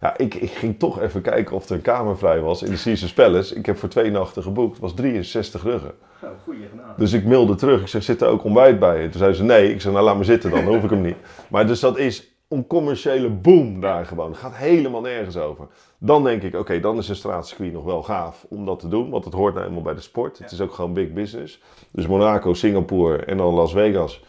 Ja, 0.00 0.16
ik, 0.16 0.34
ik, 0.34 0.50
ging 0.50 0.78
toch 0.78 1.00
even 1.00 1.20
kijken 1.20 1.56
of 1.56 1.68
er 1.68 1.74
een 1.74 1.82
kamer 1.82 2.18
vrij 2.18 2.40
was 2.40 2.62
in 2.62 2.70
de 2.70 2.82
Caesars 2.82 3.12
Palace. 3.12 3.54
Ik 3.54 3.66
heb 3.66 3.78
voor 3.78 3.88
twee 3.88 4.10
nachten 4.10 4.42
geboekt. 4.42 4.72
Het 4.72 4.80
was 4.80 4.94
63 4.94 5.62
ruggen. 5.62 5.92
Oh, 6.22 6.28
goeie 6.44 6.66
gedaan. 6.70 6.94
Dus 6.96 7.12
ik 7.12 7.24
mailde 7.24 7.54
terug. 7.54 7.80
Ik 7.80 7.88
zeg, 7.88 8.02
zit 8.02 8.20
er 8.20 8.28
ook 8.28 8.44
ontbijt 8.44 8.78
bij? 8.78 9.02
En 9.02 9.10
toen 9.10 9.20
zei 9.20 9.32
ze, 9.32 9.42
nee. 9.42 9.72
Ik 9.72 9.80
zeg, 9.80 9.92
nou 9.92 10.04
laat 10.04 10.16
me 10.16 10.24
zitten 10.24 10.50
dan. 10.50 10.64
Dan 10.64 10.74
hoef 10.74 10.84
ik 10.84 10.90
hem 10.90 11.00
niet. 11.00 11.16
Maar 11.48 11.66
dus 11.66 11.80
dat 11.80 11.98
is 11.98 12.33
een 12.54 12.66
commerciële 12.66 13.30
boom 13.30 13.80
daar 13.80 14.06
gewoon. 14.06 14.36
Gaat 14.36 14.54
helemaal 14.54 15.00
nergens 15.00 15.36
over. 15.36 15.66
Dan 15.98 16.24
denk 16.24 16.42
ik, 16.42 16.52
oké, 16.52 16.58
okay, 16.58 16.80
dan 16.80 16.98
is 16.98 17.08
een 17.08 17.16
straatcircuit 17.16 17.72
nog 17.72 17.84
wel 17.84 18.02
gaaf 18.02 18.46
om 18.48 18.66
dat 18.66 18.80
te 18.80 18.88
doen. 18.88 19.10
Want 19.10 19.24
het 19.24 19.34
hoort 19.34 19.54
nou 19.54 19.66
eenmaal 19.66 19.82
bij 19.82 19.94
de 19.94 20.00
sport. 20.00 20.38
Het 20.38 20.52
is 20.52 20.60
ook 20.60 20.72
gewoon 20.72 20.92
big 20.92 21.12
business. 21.12 21.62
Dus 21.90 22.06
Monaco, 22.06 22.54
Singapore 22.54 23.16
en 23.16 23.36
dan 23.36 23.54
Las 23.54 23.72
Vegas. 23.72 24.24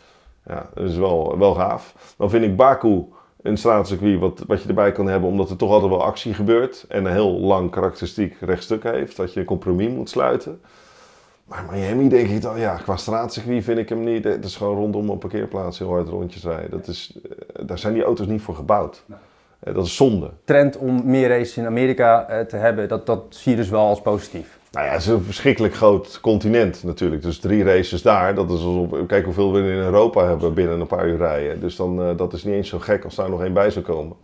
Ja, 0.46 0.70
dat 0.74 0.90
is 0.90 0.98
wel, 0.98 1.38
wel 1.38 1.54
gaaf. 1.54 2.14
Dan 2.18 2.30
vind 2.30 2.44
ik 2.44 2.56
Baku 2.56 3.06
een 3.42 3.58
straatcircuit 3.58 4.20
wat, 4.20 4.44
wat 4.48 4.62
je 4.62 4.68
erbij 4.68 4.92
kan 4.92 5.08
hebben, 5.08 5.30
omdat 5.30 5.50
er 5.50 5.56
toch 5.56 5.72
altijd 5.72 5.92
wel 5.92 6.04
actie 6.04 6.34
gebeurt. 6.34 6.86
En 6.90 7.06
een 7.06 7.12
heel 7.12 7.40
lang 7.40 7.72
karakteristiek 7.72 8.38
rechtstuk 8.40 8.84
heeft, 8.84 9.18
dat 9.18 9.34
je 9.34 9.40
een 9.40 9.46
compromis 9.46 9.90
moet 9.90 10.10
sluiten. 10.10 10.62
Maar 11.46 11.66
Miami 11.72 12.10
denk 12.10 12.30
ik 12.30 12.42
dan, 12.42 12.60
ja, 12.60 12.76
qua 12.76 12.96
straatcircuit 12.96 13.64
vind 13.64 13.78
ik 13.78 13.90
hem 13.90 14.04
niet. 14.04 14.24
Het 14.24 14.46
is 14.46 14.56
gewoon 14.56 14.76
rondom 14.76 15.10
een 15.10 15.18
parkeerplaats 15.18 15.80
heel 15.80 15.90
hard 15.90 16.08
rondjes 16.08 16.44
rijden. 16.44 16.70
Dat 16.70 16.88
is, 16.88 17.20
eh, 17.24 17.66
daar 17.66 17.80
zijn 17.80 17.94
die 17.94 18.04
auto's 18.04 18.28
niet 18.28 18.42
voor 18.42 18.56
gebouwd. 18.56 19.04
Nee. 19.06 19.74
Dat 19.74 19.86
is 19.86 19.96
zonde. 19.96 20.30
Trend 20.44 20.78
om 20.78 21.02
meer 21.06 21.28
races 21.28 21.58
in 21.58 21.66
Amerika 21.66 22.28
eh, 22.28 22.46
te 22.46 22.56
hebben, 22.56 22.88
dat, 22.88 23.06
dat 23.06 23.24
zie 23.30 23.52
je 23.52 23.58
dus 23.58 23.70
wel 23.70 23.88
als 23.88 24.02
positief. 24.02 24.58
Nou 24.72 24.86
ja, 24.86 24.92
het 24.92 25.02
is 25.02 25.08
een 25.08 25.24
verschrikkelijk 25.24 25.76
groot 25.76 26.20
continent 26.22 26.84
natuurlijk. 26.84 27.22
Dus 27.22 27.40
drie 27.40 27.64
races 27.64 28.02
daar, 28.02 28.36
dat 28.36 28.52
is 28.52 28.64
alsof, 28.64 29.06
kijk 29.08 29.26
hoeveel 29.26 29.54
we 29.54 29.60
in 29.60 29.66
Europa 29.66 30.28
hebben 30.28 30.54
binnen 30.54 30.80
een 30.80 30.88
paar 30.88 31.08
uur 31.08 31.18
rijden. 31.18 31.60
Dus 31.60 31.76
dan, 31.76 32.02
uh, 32.02 32.18
dat 32.18 32.34
is 32.34 32.44
niet 32.44 32.54
eens 32.54 32.70
zo 32.70 32.80
gek 32.80 33.04
als 33.04 33.16
daar 33.16 33.30
nog 33.30 33.44
één 33.44 33.54
bij 33.54 33.70
zou 33.70 33.86
komen. 33.86 34.16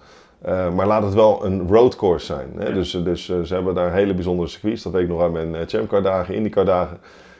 Uh, 0.45 0.74
maar 0.74 0.88
laat 0.88 1.03
het 1.03 1.13
wel 1.13 1.45
een 1.45 1.67
roadcourse 1.67 2.25
zijn. 2.25 2.48
Hè? 2.57 2.67
Ja. 2.67 2.74
Dus, 2.74 2.91
dus 2.91 3.29
uh, 3.29 3.41
ze 3.41 3.53
hebben 3.53 3.75
daar 3.75 3.93
hele 3.93 4.13
bijzondere 4.13 4.50
circuits. 4.50 4.83
Dat 4.83 4.93
weet 4.93 5.03
ik 5.03 5.10
nog 5.10 5.21
uit 5.21 5.31
mijn 5.31 5.67
Chamcar 5.67 6.03
dagen, 6.03 6.36
IndyCar 6.36 6.65
dagen. 6.65 6.98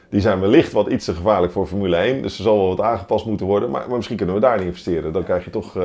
Die 0.08 0.20
zijn 0.20 0.40
wellicht 0.40 0.72
wat 0.72 0.86
iets 0.86 1.04
te 1.04 1.14
gevaarlijk 1.14 1.52
voor 1.52 1.66
Formule 1.66 1.96
1. 1.96 2.22
Dus 2.22 2.38
er 2.38 2.44
zal 2.44 2.56
wel 2.56 2.68
wat 2.76 2.86
aangepast 2.86 3.26
moeten 3.26 3.46
worden. 3.46 3.70
Maar, 3.70 3.84
maar 3.86 3.96
misschien 3.96 4.16
kunnen 4.16 4.34
we 4.34 4.40
daar 4.40 4.56
niet 4.58 4.66
investeren. 4.66 5.12
Dan 5.12 5.24
krijg 5.24 5.44
je 5.44 5.50
toch 5.50 5.76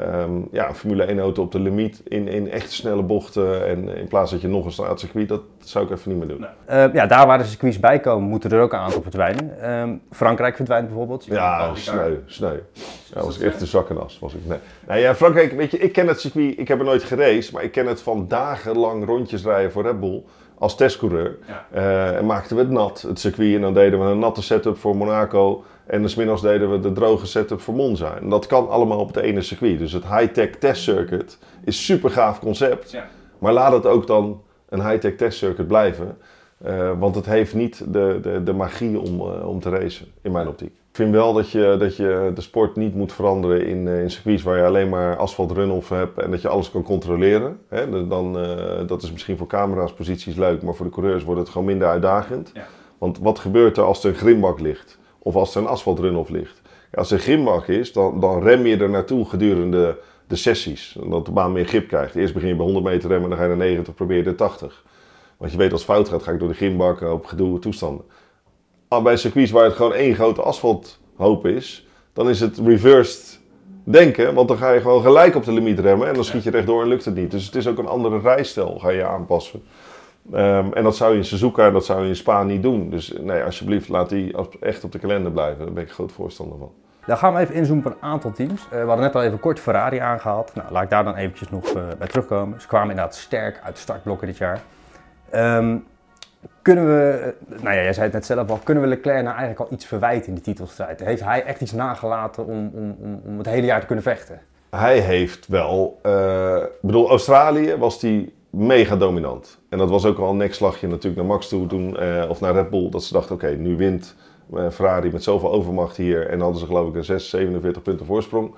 Um, 0.00 0.48
ja, 0.52 0.68
een 0.68 0.74
Formule 0.74 1.02
1 1.02 1.18
auto 1.18 1.42
op 1.42 1.52
de 1.52 1.60
limiet 1.60 2.00
in, 2.04 2.28
in 2.28 2.50
echt 2.50 2.72
snelle 2.72 3.02
bochten. 3.02 3.66
En 3.66 3.96
in 3.96 4.08
plaats 4.08 4.30
dat 4.30 4.40
je 4.40 4.48
nog 4.48 4.64
een 4.64 4.72
straatcircuit, 4.72 5.28
dat 5.28 5.42
zou 5.58 5.84
ik 5.84 5.90
even 5.90 6.10
niet 6.10 6.18
meer 6.18 6.36
doen. 6.36 6.46
Uh, 6.70 6.94
ja, 6.94 7.06
daar 7.06 7.26
waar 7.26 7.38
de 7.38 7.44
circuits 7.44 7.80
bij 7.80 8.00
komen, 8.00 8.28
moeten 8.28 8.50
er 8.50 8.60
ook 8.60 8.72
een 8.72 8.78
aantal 8.78 9.02
verdwijnen. 9.02 9.70
Um, 9.70 10.02
Frankrijk 10.10 10.56
verdwijnt 10.56 10.86
bijvoorbeeld. 10.86 11.24
Ja, 11.24 11.74
sneu, 11.74 12.16
sneu. 12.26 12.56
Ja, 13.14 13.22
was 13.22 13.38
ik 13.38 13.42
echt 13.42 13.58
de 13.58 13.66
zakkenas. 13.66 14.18
Was 14.18 14.34
ik, 14.34 14.46
nee. 14.46 14.58
Nou 14.86 15.00
ja, 15.00 15.14
Frankrijk, 15.14 15.52
weet 15.52 15.70
je, 15.70 15.78
ik 15.78 15.92
ken 15.92 16.06
het 16.06 16.20
circuit, 16.20 16.58
ik 16.58 16.68
heb 16.68 16.78
er 16.78 16.84
nooit 16.84 17.02
geraced, 17.02 17.52
maar 17.52 17.62
ik 17.62 17.72
ken 17.72 17.86
het 17.86 18.02
van 18.02 18.28
dagenlang 18.28 19.06
rondjes 19.06 19.44
rijden 19.44 19.72
voor 19.72 19.82
Red 19.82 20.00
Bull 20.00 20.22
als 20.62 20.76
testcoureur. 20.76 21.38
Ja. 21.46 21.66
Uh, 21.74 22.16
en 22.16 22.26
maakten 22.26 22.56
we 22.56 22.62
het 22.62 22.70
nat, 22.70 23.02
het 23.02 23.20
circuit. 23.20 23.54
En 23.54 23.60
dan 23.60 23.74
deden 23.74 24.04
we 24.04 24.04
een 24.04 24.18
natte 24.18 24.42
setup 24.42 24.78
voor 24.78 24.96
Monaco. 24.96 25.64
En 25.86 26.02
dus 26.02 26.14
middags 26.14 26.42
deden 26.42 26.70
we 26.70 26.80
de 26.80 26.92
droge 26.92 27.26
setup 27.26 27.60
voor 27.60 27.74
Monza. 27.74 28.16
En 28.16 28.28
dat 28.28 28.46
kan 28.46 28.68
allemaal 28.68 28.98
op 28.98 29.14
het 29.14 29.24
ene 29.24 29.42
circuit. 29.42 29.78
Dus 29.78 29.92
het 29.92 30.06
high-tech 30.06 30.50
test 30.50 30.82
circuit 30.82 31.38
is 31.64 31.84
super 31.84 32.10
gaaf 32.10 32.40
concept. 32.40 32.90
Ja. 32.90 33.06
Maar 33.38 33.52
laat 33.52 33.72
het 33.72 33.86
ook 33.86 34.06
dan 34.06 34.42
een 34.68 34.88
high-tech 34.88 35.14
test 35.14 35.38
circuit 35.38 35.68
blijven. 35.68 36.18
Uh, 36.66 36.90
want 36.98 37.14
het 37.14 37.26
heeft 37.26 37.54
niet 37.54 37.84
de, 37.92 38.18
de, 38.22 38.42
de 38.42 38.52
magie 38.52 39.00
om, 39.00 39.20
uh, 39.20 39.48
om 39.48 39.60
te 39.60 39.70
racen, 39.70 40.06
in 40.22 40.32
mijn 40.32 40.48
optiek. 40.48 40.68
Ik 40.68 40.98
vind 40.98 41.12
wel 41.12 41.32
dat 41.32 41.50
je, 41.50 41.76
dat 41.78 41.96
je 41.96 42.30
de 42.34 42.40
sport 42.40 42.76
niet 42.76 42.94
moet 42.94 43.12
veranderen 43.12 43.66
in, 43.66 43.86
uh, 43.86 44.02
in 44.02 44.10
circuits 44.10 44.42
waar 44.42 44.56
je 44.56 44.64
alleen 44.64 44.88
maar 44.88 45.16
asfalt 45.16 45.50
run-off 45.50 45.88
hebt 45.88 46.18
en 46.18 46.30
dat 46.30 46.42
je 46.42 46.48
alles 46.48 46.70
kan 46.70 46.82
controleren. 46.82 47.58
Hè? 47.68 48.06
Dan, 48.08 48.32
dat 48.86 49.02
is 49.02 49.12
misschien 49.12 49.36
voor 49.36 49.46
camera's 49.46 49.92
posities 49.92 50.36
leuk, 50.36 50.62
maar 50.62 50.74
voor 50.74 50.86
de 50.86 50.92
coureurs 50.92 51.24
wordt 51.24 51.40
het 51.40 51.48
gewoon 51.48 51.66
minder 51.66 51.88
uitdagend. 51.88 52.50
Ja. 52.54 52.66
Want 52.98 53.18
wat 53.18 53.38
gebeurt 53.38 53.76
er 53.76 53.84
als 53.84 54.04
er 54.04 54.10
een 54.10 54.16
grimbak 54.16 54.60
ligt? 54.60 54.98
Of 55.22 55.34
als 55.34 55.54
er 55.54 55.60
een 55.60 55.68
asfaltrun-off 55.68 56.30
ligt? 56.30 56.60
Ja, 56.64 56.98
als 56.98 57.10
er 57.10 57.16
een 57.16 57.22
grimbak 57.22 57.68
is, 57.68 57.92
dan, 57.92 58.20
dan 58.20 58.42
rem 58.42 58.66
je 58.66 58.76
er 58.76 58.90
naartoe 58.90 59.28
gedurende 59.28 59.98
de 60.26 60.36
sessies. 60.36 60.96
Omdat 61.00 61.26
de 61.26 61.32
baan 61.32 61.52
meer 61.52 61.64
grip 61.64 61.88
krijgt. 61.88 62.14
Eerst 62.14 62.34
begin 62.34 62.48
je 62.48 62.54
bij 62.56 62.64
100 62.64 62.84
meter 62.84 63.08
remmen, 63.08 63.28
dan 63.28 63.38
ga 63.38 63.44
je 63.44 63.50
naar 63.50 63.66
90, 63.66 63.94
probeer 63.94 64.16
je 64.16 64.22
de 64.22 64.34
80. 64.34 64.84
Want 65.36 65.52
je 65.52 65.58
weet 65.58 65.72
als 65.72 65.80
het 65.80 65.90
fout 65.90 66.08
gaat, 66.08 66.22
ga 66.22 66.32
ik 66.32 66.38
door 66.38 66.48
de 66.48 66.54
grimbak 66.54 67.00
op 67.00 67.26
gedoe 67.26 67.58
toestanden. 67.58 68.04
Maar 68.88 69.02
bij 69.02 69.16
circuits 69.16 69.50
waar 69.50 69.64
het 69.64 69.74
gewoon 69.74 69.94
één 69.94 70.14
grote 70.14 70.42
asfalthoop 70.42 71.46
is, 71.46 71.86
dan 72.12 72.28
is 72.28 72.40
het 72.40 72.58
reversed 72.58 73.40
denken. 73.84 74.34
Want 74.34 74.48
dan 74.48 74.56
ga 74.56 74.72
je 74.72 74.80
gewoon 74.80 75.02
gelijk 75.02 75.34
op 75.34 75.44
de 75.44 75.52
limiet 75.52 75.78
remmen 75.78 76.08
en 76.08 76.14
dan 76.14 76.24
schiet 76.24 76.42
je 76.42 76.50
rechtdoor 76.50 76.82
en 76.82 76.88
lukt 76.88 77.04
het 77.04 77.14
niet. 77.14 77.30
Dus 77.30 77.46
het 77.46 77.54
is 77.54 77.66
ook 77.66 77.78
een 77.78 77.86
andere 77.86 78.20
rijstijl, 78.20 78.78
ga 78.78 78.90
je 78.90 79.04
aanpassen. 79.04 79.62
Um, 80.32 80.72
en 80.72 80.82
dat 80.82 80.96
zou 80.96 81.12
je 81.12 81.18
in 81.18 81.24
Suzuka 81.24 81.66
en 81.66 81.72
dat 81.72 81.84
zou 81.84 82.02
je 82.02 82.08
in 82.08 82.16
Spa 82.16 82.42
niet 82.42 82.62
doen. 82.62 82.90
Dus 82.90 83.12
nee, 83.20 83.42
alsjeblieft, 83.42 83.88
laat 83.88 84.08
die 84.08 84.36
echt 84.60 84.84
op 84.84 84.92
de 84.92 84.98
kalender 84.98 85.32
blijven. 85.32 85.64
Daar 85.64 85.74
ben 85.74 85.82
ik 85.82 85.88
een 85.88 85.94
groot 85.94 86.12
voorstander 86.12 86.58
van. 86.58 86.72
Dan 87.06 87.16
gaan 87.16 87.34
we 87.34 87.40
even 87.40 87.54
inzoomen 87.54 87.86
op 87.86 87.92
een 87.92 88.08
aantal 88.08 88.32
teams. 88.32 88.64
Uh, 88.64 88.70
we 88.70 88.76
hadden 88.76 89.00
net 89.00 89.14
al 89.14 89.22
even 89.22 89.40
kort 89.40 89.60
Ferrari 89.60 89.98
aangehaald. 89.98 90.54
Nou, 90.54 90.72
laat 90.72 90.82
ik 90.82 90.90
daar 90.90 91.04
dan 91.04 91.14
eventjes 91.16 91.50
nog 91.50 91.76
uh, 91.76 91.82
bij 91.98 92.08
terugkomen. 92.08 92.60
Ze 92.60 92.66
kwamen 92.66 92.90
inderdaad 92.90 93.14
sterk 93.14 93.60
uit 93.64 93.74
de 93.74 93.80
startblokken 93.80 94.26
dit 94.26 94.36
jaar. 94.36 94.60
Um, 95.34 95.84
kunnen 96.62 96.86
we, 96.86 97.34
nou 97.48 97.74
ja, 97.76 97.82
jij 97.82 97.92
zei 97.92 98.04
het 98.04 98.14
net 98.14 98.26
zelf 98.26 98.50
al, 98.50 98.60
kunnen 98.64 98.82
we 98.82 98.88
Leclerc 98.88 99.22
nou 99.22 99.36
eigenlijk 99.36 99.60
al 99.60 99.76
iets 99.76 99.86
verwijten 99.86 100.28
in 100.28 100.34
de 100.34 100.40
titelstrijd? 100.40 101.00
Heeft 101.00 101.24
hij 101.24 101.44
echt 101.44 101.60
iets 101.60 101.72
nagelaten 101.72 102.46
om, 102.46 102.70
om, 102.74 102.96
om, 103.00 103.20
om 103.26 103.38
het 103.38 103.46
hele 103.46 103.66
jaar 103.66 103.80
te 103.80 103.86
kunnen 103.86 104.04
vechten? 104.04 104.40
hij 104.70 104.98
heeft 104.98 105.46
wel... 105.46 105.98
eh, 106.02 106.56
Ik 106.56 106.80
bedoel, 106.80 107.08
Australië 107.08 107.76
was 107.76 108.00
die 108.00 108.34
mega 108.52 108.96
dominant. 108.96 109.58
En 109.68 109.78
dat 109.78 109.90
was 109.90 110.04
ook 110.04 110.18
al 110.18 110.30
een 110.30 110.36
nekslagje 110.36 110.88
natuurlijk 110.88 111.16
naar 111.16 111.30
Max 111.30 111.48
toe 111.48 111.66
toen, 111.66 111.96
eh, 111.96 112.24
of 112.28 112.40
naar 112.40 112.52
Red 112.52 112.70
Bull. 112.70 112.90
Dat 112.90 113.04
ze 113.04 113.12
dachten, 113.12 113.34
oké, 113.34 113.50
nu 113.50 113.76
wint 113.76 114.14
eh, 114.54 114.70
Ferrari 114.70 115.10
met 115.12 115.22
zoveel 115.22 115.52
overmacht 115.52 115.96
hier. 115.96 116.26
En 116.26 116.40
hadden 116.40 116.60
ze 116.60 116.66
geloof 116.66 116.88
ik 116.88 116.94
een 116.94 117.04
6, 117.04 117.30
47 117.30 117.82
punten 117.82 118.06
voorsprong. 118.06 118.54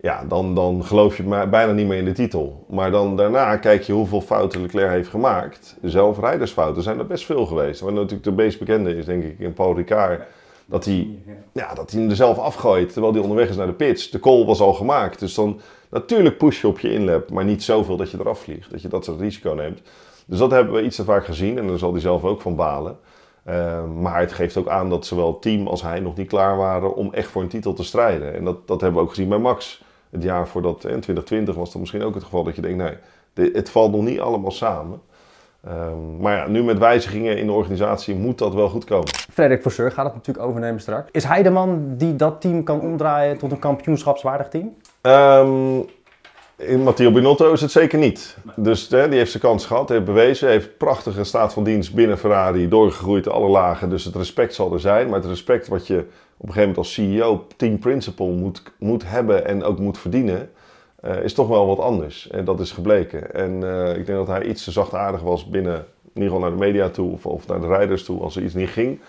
Ja, 0.00 0.24
dan, 0.28 0.54
dan 0.54 0.84
geloof 0.84 1.16
je 1.16 1.22
bijna 1.50 1.72
niet 1.72 1.86
meer 1.86 1.98
in 1.98 2.04
de 2.04 2.12
titel. 2.12 2.64
Maar 2.68 2.90
dan 2.90 3.16
daarna 3.16 3.56
kijk 3.56 3.82
je 3.82 3.92
hoeveel 3.92 4.20
fouten 4.20 4.60
Leclerc 4.60 4.90
heeft 4.90 5.08
gemaakt. 5.08 5.76
Zelf 5.82 6.18
rijdersfouten 6.18 6.82
zijn 6.82 6.98
er 6.98 7.06
best 7.06 7.24
veel 7.24 7.46
geweest. 7.46 7.82
Maar 7.82 7.92
natuurlijk 7.92 8.24
de 8.24 8.32
meest 8.32 8.58
bekende 8.58 8.96
is 8.96 9.04
denk 9.04 9.24
ik 9.24 9.38
in 9.38 9.52
Paul 9.52 9.76
Ricard. 9.76 10.22
Dat 10.70 10.84
hij, 10.84 11.08
ja, 11.52 11.74
dat 11.74 11.90
hij 11.90 12.00
hem 12.00 12.10
er 12.10 12.16
zelf 12.16 12.38
afgooit 12.38 12.92
terwijl 12.92 13.12
hij 13.12 13.22
onderweg 13.22 13.48
is 13.48 13.56
naar 13.56 13.66
de 13.66 13.72
pits. 13.72 14.10
De 14.10 14.20
call 14.20 14.44
was 14.44 14.60
al 14.60 14.72
gemaakt. 14.72 15.18
Dus 15.18 15.34
dan 15.34 15.60
natuurlijk 15.90 16.38
push 16.38 16.60
je 16.60 16.68
op 16.68 16.78
je 16.78 16.92
inlap. 16.92 17.30
Maar 17.30 17.44
niet 17.44 17.62
zoveel 17.62 17.96
dat 17.96 18.10
je 18.10 18.18
eraf 18.20 18.40
vliegt. 18.40 18.70
Dat 18.70 18.82
je 18.82 18.88
dat 18.88 19.04
soort 19.04 19.20
risico 19.20 19.52
neemt. 19.52 19.82
Dus 20.26 20.38
dat 20.38 20.50
hebben 20.50 20.74
we 20.74 20.82
iets 20.82 20.96
te 20.96 21.04
vaak 21.04 21.24
gezien. 21.24 21.58
En 21.58 21.66
daar 21.66 21.78
zal 21.78 21.92
hij 21.92 22.00
zelf 22.00 22.24
ook 22.24 22.40
van 22.40 22.56
balen. 22.56 22.98
Uh, 23.48 23.84
maar 23.84 24.20
het 24.20 24.32
geeft 24.32 24.56
ook 24.56 24.68
aan 24.68 24.90
dat 24.90 25.06
zowel 25.06 25.38
team 25.38 25.66
als 25.66 25.82
hij 25.82 26.00
nog 26.00 26.16
niet 26.16 26.28
klaar 26.28 26.56
waren 26.56 26.94
om 26.94 27.12
echt 27.12 27.28
voor 27.28 27.42
een 27.42 27.48
titel 27.48 27.72
te 27.72 27.84
strijden. 27.84 28.34
En 28.34 28.44
dat, 28.44 28.66
dat 28.66 28.80
hebben 28.80 28.98
we 29.00 29.04
ook 29.04 29.14
gezien 29.14 29.28
bij 29.28 29.38
Max. 29.38 29.82
Het 30.10 30.22
jaar 30.22 30.48
voordat, 30.48 30.74
in 30.74 31.00
2020 31.00 31.54
was 31.54 31.70
dat 31.72 31.80
misschien 31.80 32.02
ook 32.02 32.14
het 32.14 32.24
geval 32.24 32.44
dat 32.44 32.54
je 32.56 32.62
denkt, 32.62 32.76
nee, 32.76 32.96
dit, 33.32 33.56
het 33.56 33.70
valt 33.70 33.92
nog 33.92 34.02
niet 34.02 34.20
allemaal 34.20 34.50
samen. 34.50 35.00
Um, 35.68 36.16
maar 36.20 36.36
ja, 36.36 36.46
nu 36.48 36.62
met 36.62 36.78
wijzigingen 36.78 37.38
in 37.38 37.46
de 37.46 37.52
organisatie 37.52 38.14
moet 38.14 38.38
dat 38.38 38.54
wel 38.54 38.68
goed 38.68 38.84
komen. 38.84 39.08
Frederik 39.32 39.62
Vasseur 39.62 39.92
gaat 39.92 40.04
het 40.04 40.14
natuurlijk 40.14 40.46
overnemen 40.46 40.80
straks. 40.80 41.08
Is 41.10 41.24
hij 41.24 41.42
de 41.42 41.50
man 41.50 41.94
die 41.96 42.16
dat 42.16 42.40
team 42.40 42.62
kan 42.62 42.80
omdraaien 42.80 43.38
tot 43.38 43.52
een 43.52 43.58
kampioenschapswaardig 43.58 44.48
team? 44.48 44.74
Um, 45.02 45.86
in 46.56 46.82
Matteo 46.82 47.10
Binotto 47.12 47.52
is 47.52 47.60
het 47.60 47.70
zeker 47.70 47.98
niet. 47.98 48.36
Dus 48.56 48.88
hè, 48.88 49.08
die 49.08 49.18
heeft 49.18 49.30
zijn 49.30 49.42
kans 49.42 49.66
gehad, 49.66 49.88
heeft 49.88 50.04
bewezen, 50.04 50.48
heeft 50.48 50.76
prachtige 50.76 51.24
staat 51.24 51.52
van 51.52 51.64
dienst 51.64 51.94
binnen 51.94 52.18
Ferrari 52.18 52.68
doorgegroeid 52.68 53.28
alle 53.28 53.48
lagen. 53.48 53.90
Dus 53.90 54.04
het 54.04 54.16
respect 54.16 54.54
zal 54.54 54.72
er 54.72 54.80
zijn, 54.80 55.08
maar 55.08 55.18
het 55.18 55.28
respect 55.28 55.68
wat 55.68 55.86
je 55.86 55.98
op 56.36 56.48
een 56.48 56.52
gegeven 56.52 56.60
moment 56.60 56.76
als 56.76 56.92
CEO, 56.92 57.46
team 57.56 57.78
principal 57.78 58.28
moet, 58.28 58.62
moet 58.78 59.02
hebben 59.06 59.46
en 59.46 59.64
ook 59.64 59.78
moet 59.78 59.98
verdienen, 59.98 60.50
uh, 61.04 61.22
is 61.22 61.34
toch 61.34 61.48
wel 61.48 61.66
wat 61.66 61.78
anders. 61.78 62.30
En 62.30 62.44
dat 62.44 62.60
is 62.60 62.72
gebleken. 62.72 63.34
En 63.34 63.60
uh, 63.62 63.96
ik 63.96 64.06
denk 64.06 64.18
dat 64.18 64.26
hij 64.26 64.44
iets 64.44 64.64
te 64.64 64.70
zachtaardig 64.70 65.20
was 65.20 65.48
binnen, 65.48 65.74
in 66.14 66.22
ieder 66.22 66.24
geval 66.24 66.40
naar 66.40 66.58
de 66.58 66.64
media 66.64 66.88
toe 66.88 67.18
of, 67.22 67.46
naar 67.46 67.60
de 67.60 67.66
rijders 67.66 68.04
toe 68.04 68.20
als 68.20 68.36
er 68.36 68.42
iets 68.42 68.54
niet 68.54 68.68
ging. 68.68 69.00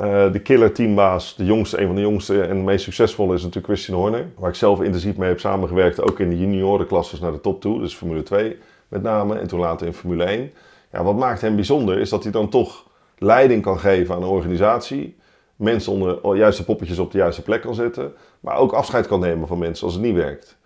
Uh, 0.00 0.32
de 0.32 0.40
killer 0.40 0.72
teambaas, 0.72 1.36
de 1.36 1.44
jongste, 1.44 1.80
een 1.80 1.86
van 1.86 1.94
de 1.94 2.00
jongste 2.00 2.42
en 2.42 2.64
meest 2.64 2.84
succesvolle 2.84 3.34
is 3.34 3.42
natuurlijk 3.42 3.72
Christian 3.72 3.98
Horner. 3.98 4.26
Waar 4.38 4.48
ik 4.48 4.54
zelf 4.54 4.82
intensief 4.82 5.16
mee 5.16 5.28
heb 5.28 5.40
samengewerkt, 5.40 6.02
ook 6.02 6.20
in 6.20 6.28
de 6.28 6.38
juniorenklasses 6.38 7.20
naar 7.20 7.32
de 7.32 7.40
top 7.40 7.60
toe. 7.60 7.80
Dus 7.80 7.94
Formule 7.94 8.22
2 8.22 8.56
met 8.88 9.02
name 9.02 9.38
en 9.38 9.46
toen 9.46 9.60
later 9.60 9.86
in 9.86 9.92
Formule 9.92 10.24
1. 10.24 10.52
Ja, 10.92 11.02
wat 11.02 11.16
maakt 11.16 11.40
hem 11.40 11.54
bijzonder 11.54 11.98
is 11.98 12.08
dat 12.08 12.22
hij 12.22 12.32
dan 12.32 12.48
toch 12.48 12.86
leiding 13.18 13.62
kan 13.62 13.78
geven 13.78 14.14
aan 14.14 14.22
een 14.22 14.28
organisatie. 14.28 15.16
Mensen 15.56 15.92
onder 15.92 16.36
juiste 16.36 16.64
poppetjes 16.64 16.98
op 16.98 17.12
de 17.12 17.18
juiste 17.18 17.42
plek 17.42 17.60
kan 17.60 17.74
zetten. 17.74 18.12
Maar 18.40 18.56
ook 18.56 18.72
afscheid 18.72 19.06
kan 19.06 19.20
nemen 19.20 19.48
van 19.48 19.58
mensen 19.58 19.84
als 19.84 19.94
het 19.94 20.02
niet 20.02 20.14
werkt. 20.14 20.58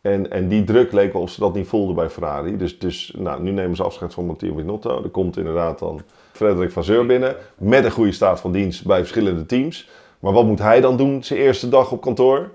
En, 0.00 0.30
en 0.30 0.48
die 0.48 0.64
druk 0.64 0.92
leek 0.92 1.12
wel 1.12 1.22
of 1.22 1.30
ze 1.30 1.40
dat 1.40 1.54
niet 1.54 1.66
voelden 1.68 1.94
bij 1.94 2.10
Ferrari. 2.10 2.56
Dus, 2.56 2.78
dus 2.78 3.14
nou, 3.18 3.42
nu 3.42 3.50
nemen 3.50 3.76
ze 3.76 3.82
afscheid 3.82 4.14
van 4.14 4.26
Matteo 4.26 4.54
Binotto. 4.54 5.02
Er 5.02 5.08
komt 5.10 5.36
inderdaad 5.36 5.78
dan 5.78 6.00
Frederik 6.32 6.72
van 6.72 6.84
Zeur 6.84 7.06
binnen. 7.06 7.36
Met 7.58 7.84
een 7.84 7.90
goede 7.90 8.12
staat 8.12 8.40
van 8.40 8.52
dienst 8.52 8.86
bij 8.86 8.98
verschillende 8.98 9.46
teams. 9.46 9.88
Maar 10.18 10.32
wat 10.32 10.44
moet 10.44 10.58
hij 10.58 10.80
dan 10.80 10.96
doen 10.96 11.24
zijn 11.24 11.40
eerste 11.40 11.68
dag 11.68 11.92
op 11.92 12.00
kantoor? 12.00 12.50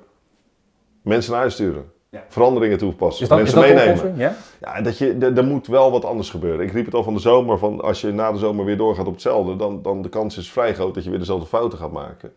Mensen 1.01 1.31
naar 1.31 1.39
huis 1.39 1.53
sturen. 1.53 1.91
Ja. 2.09 2.23
Veranderingen 2.27 2.77
toepassen. 2.77 3.27
Dat, 3.27 3.37
mensen 3.37 3.59
meenemen. 3.59 4.13
Ja? 4.17 4.35
Ja, 4.61 4.81
dat 4.81 4.97
je, 4.97 5.17
er 5.35 5.45
moet 5.45 5.67
wel 5.67 5.91
wat 5.91 6.05
anders 6.05 6.29
gebeuren. 6.29 6.65
Ik 6.65 6.71
riep 6.71 6.85
het 6.85 6.93
al 6.93 7.03
van 7.03 7.13
de 7.13 7.19
zomer. 7.19 7.57
Van 7.57 7.81
als 7.81 8.01
je 8.01 8.11
na 8.11 8.31
de 8.31 8.37
zomer 8.37 8.65
weer 8.65 8.77
doorgaat 8.77 9.05
op 9.05 9.13
hetzelfde. 9.13 9.55
Dan, 9.55 9.81
dan 9.81 10.01
de 10.01 10.09
kans 10.09 10.37
is 10.37 10.51
vrij 10.51 10.73
groot 10.73 10.93
dat 10.93 11.03
je 11.03 11.09
weer 11.09 11.19
dezelfde 11.19 11.47
fouten 11.47 11.77
gaat 11.77 11.91
maken. 11.91 12.33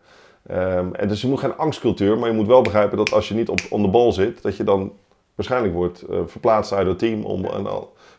Um, 0.51 0.95
en 0.95 1.07
dus 1.07 1.21
je 1.21 1.27
moet 1.27 1.39
geen 1.39 1.57
angstcultuur. 1.57 2.17
Maar 2.17 2.29
je 2.29 2.35
moet 2.35 2.47
wel 2.47 2.61
begrijpen 2.61 2.97
dat 2.97 3.11
als 3.11 3.27
je 3.27 3.33
niet 3.33 3.49
op 3.49 3.59
on 3.69 3.81
de 3.81 3.87
bal 3.87 4.11
zit. 4.11 4.41
Dat 4.41 4.57
je 4.57 4.63
dan 4.63 4.91
waarschijnlijk 5.35 5.73
wordt 5.73 6.03
uh, 6.09 6.19
verplaatst 6.25 6.73
uit 6.73 6.87
het 6.87 6.99
team 6.99 7.25
om 7.25 7.45
een 7.45 7.67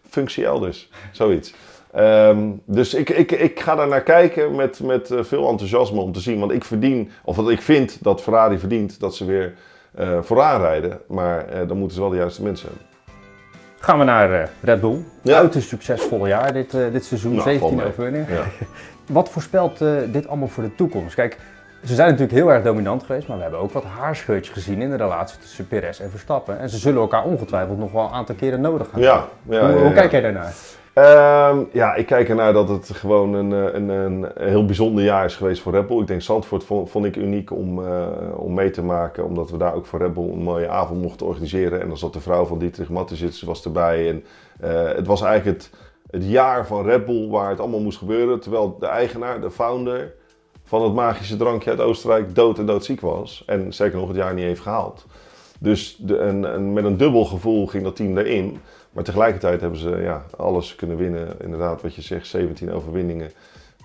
functie 0.08 0.44
elders. 0.44 0.90
Zoiets. 1.12 1.54
Um, 1.96 2.62
dus 2.64 2.94
ik, 2.94 3.10
ik, 3.10 3.32
ik 3.32 3.60
ga 3.60 3.74
daar 3.74 3.88
naar 3.88 4.02
kijken 4.02 4.54
met, 4.54 4.80
met 4.80 5.10
uh, 5.10 5.22
veel 5.22 5.48
enthousiasme 5.48 6.00
om 6.00 6.12
te 6.12 6.20
zien. 6.20 6.40
Want 6.40 6.52
ik 6.52 6.64
verdien, 6.64 7.10
of 7.24 7.36
wat 7.36 7.50
ik 7.50 7.62
vind 7.62 8.02
dat 8.02 8.22
Ferrari 8.22 8.58
verdient, 8.58 9.00
dat 9.00 9.14
ze 9.14 9.24
weer 9.24 9.54
uh, 9.98 10.18
vooraan 10.22 10.60
rijden. 10.60 11.00
Maar 11.08 11.46
uh, 11.52 11.68
dan 11.68 11.76
moeten 11.76 11.94
ze 11.94 12.00
wel 12.00 12.10
de 12.10 12.16
juiste 12.16 12.42
mensen 12.42 12.68
hebben. 12.68 12.86
Gaan 13.78 13.98
we 13.98 14.04
naar 14.04 14.50
Red 14.60 14.80
Bull. 14.80 14.98
Ja. 15.22 15.36
Uiterst 15.36 15.68
succesvol 15.68 16.26
jaar 16.26 16.52
dit, 16.52 16.70
dit 16.92 17.04
seizoen, 17.04 17.32
nou, 17.32 17.42
17 17.42 17.82
overwinningen. 17.82 18.34
Ja. 18.34 18.44
Wat 19.06 19.28
voorspelt 19.28 19.78
dit 20.12 20.28
allemaal 20.28 20.48
voor 20.48 20.62
de 20.62 20.74
toekomst? 20.74 21.14
Kijk, 21.14 21.38
ze 21.84 21.94
zijn 21.94 22.10
natuurlijk 22.10 22.38
heel 22.38 22.52
erg 22.52 22.62
dominant 22.62 23.02
geweest, 23.02 23.28
maar 23.28 23.36
we 23.36 23.42
hebben 23.42 23.60
ook 23.60 23.72
wat 23.72 23.84
haarscheurtjes 23.84 24.54
gezien 24.54 24.82
in 24.82 24.90
de 24.90 24.96
relatie 24.96 25.38
tussen 25.38 25.68
Perez 25.68 26.00
en 26.00 26.10
Verstappen. 26.10 26.58
En 26.58 26.68
ze 26.68 26.78
zullen 26.78 27.00
elkaar 27.00 27.24
ongetwijfeld 27.24 27.78
nog 27.78 27.92
wel 27.92 28.04
een 28.04 28.12
aantal 28.12 28.34
keren 28.34 28.60
nodig 28.60 28.88
gaan 28.90 29.00
ja, 29.00 29.28
ja, 29.48 29.60
hoe, 29.60 29.76
ja, 29.76 29.82
hoe 29.82 29.92
kijk 29.92 30.10
jij 30.10 30.20
daarnaar? 30.20 30.54
Um, 30.94 31.68
ja, 31.72 31.94
ik 31.94 32.06
kijk 32.06 32.28
ernaar 32.28 32.52
dat 32.52 32.68
het 32.68 32.90
gewoon 32.90 33.34
een, 33.34 33.50
een, 33.50 33.88
een, 33.88 34.26
heel 34.38 34.64
bijzonder 34.64 35.04
jaar 35.04 35.24
is 35.24 35.36
geweest 35.36 35.62
voor 35.62 35.72
Red 35.72 35.86
Bull. 35.86 36.00
Ik 36.00 36.06
denk 36.06 36.22
Zandvoort 36.22 36.64
vond, 36.64 36.90
vond 36.90 37.04
ik 37.04 37.16
uniek 37.16 37.50
om, 37.52 37.78
uh, 37.78 38.06
om 38.36 38.54
mee 38.54 38.70
te 38.70 38.82
maken, 38.82 39.24
omdat 39.24 39.50
we 39.50 39.56
daar 39.56 39.74
ook 39.74 39.86
voor 39.86 39.98
Red 39.98 40.14
Bull 40.14 40.30
een 40.32 40.42
mooie 40.42 40.68
avond 40.68 41.02
mochten 41.02 41.26
organiseren. 41.26 41.80
En 41.80 41.88
dan 41.88 41.98
zat 41.98 42.12
de 42.12 42.20
vrouw 42.20 42.44
van 42.44 42.58
Dietrich 42.58 42.88
Mattisits 42.88 43.42
was 43.42 43.64
erbij. 43.64 44.08
En 44.08 44.24
uh, 44.64 44.92
het 44.96 45.06
was 45.06 45.22
eigenlijk 45.22 45.58
het, 45.58 45.70
het 46.10 46.24
jaar 46.30 46.66
van 46.66 46.84
Red 46.84 47.04
Bull 47.04 47.28
waar 47.28 47.50
het 47.50 47.60
allemaal 47.60 47.80
moest 47.80 47.98
gebeuren. 47.98 48.40
Terwijl 48.40 48.76
de 48.78 48.86
eigenaar, 48.86 49.40
de 49.40 49.50
founder 49.50 50.12
van 50.70 50.82
het 50.82 50.94
magische 50.94 51.36
drankje 51.36 51.70
uit 51.70 51.80
Oostenrijk 51.80 52.34
dood 52.34 52.58
en 52.58 52.66
doodziek 52.66 53.00
was. 53.00 53.42
En 53.46 53.72
zeker 53.72 53.98
nog 53.98 54.08
het 54.08 54.16
jaar 54.16 54.34
niet 54.34 54.44
heeft 54.44 54.60
gehaald. 54.60 55.06
Dus 55.58 55.96
de, 55.98 56.18
een, 56.18 56.42
een, 56.42 56.72
met 56.72 56.84
een 56.84 56.96
dubbel 56.96 57.24
gevoel 57.24 57.66
ging 57.66 57.84
dat 57.84 57.96
team 57.96 58.18
erin. 58.18 58.60
Maar 58.92 59.04
tegelijkertijd 59.04 59.60
hebben 59.60 59.78
ze 59.78 59.98
ja, 60.02 60.24
alles 60.36 60.74
kunnen 60.74 60.96
winnen. 60.96 61.36
Inderdaad, 61.42 61.82
wat 61.82 61.94
je 61.94 62.02
zegt, 62.02 62.26
17 62.26 62.72
overwinningen. 62.72 63.30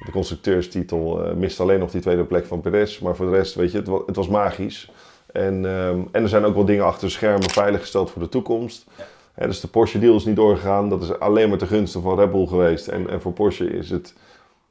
De 0.05 0.11
constructeurstitel 0.11 1.25
uh, 1.25 1.33
mist 1.33 1.59
alleen 1.59 1.79
nog 1.79 1.91
die 1.91 2.01
tweede 2.01 2.23
plek 2.23 2.45
van 2.45 2.61
Perez. 2.61 2.99
Maar 2.99 3.15
voor 3.15 3.25
de 3.25 3.31
rest, 3.31 3.55
weet 3.55 3.71
je, 3.71 3.77
het 3.77 3.87
was, 3.87 4.01
het 4.05 4.15
was 4.15 4.27
magisch. 4.27 4.91
En, 5.31 5.65
um, 5.65 6.07
en 6.11 6.23
er 6.23 6.29
zijn 6.29 6.45
ook 6.45 6.55
wel 6.55 6.65
dingen 6.65 6.85
achter 6.85 7.07
de 7.07 7.13
schermen 7.13 7.49
veiliggesteld 7.49 8.11
voor 8.11 8.21
de 8.21 8.29
toekomst. 8.29 8.85
He, 9.33 9.47
dus 9.47 9.59
de 9.59 9.67
Porsche 9.67 9.99
deal 9.99 10.15
is 10.15 10.25
niet 10.25 10.35
doorgegaan. 10.35 10.89
Dat 10.89 11.01
is 11.01 11.19
alleen 11.19 11.49
maar 11.49 11.57
te 11.57 11.67
gunsten 11.67 12.01
van 12.01 12.19
Red 12.19 12.31
Bull 12.31 12.47
geweest. 12.47 12.87
En, 12.87 13.09
en 13.09 13.21
voor 13.21 13.33
Porsche 13.33 13.69
is 13.69 13.89
het 13.89 14.13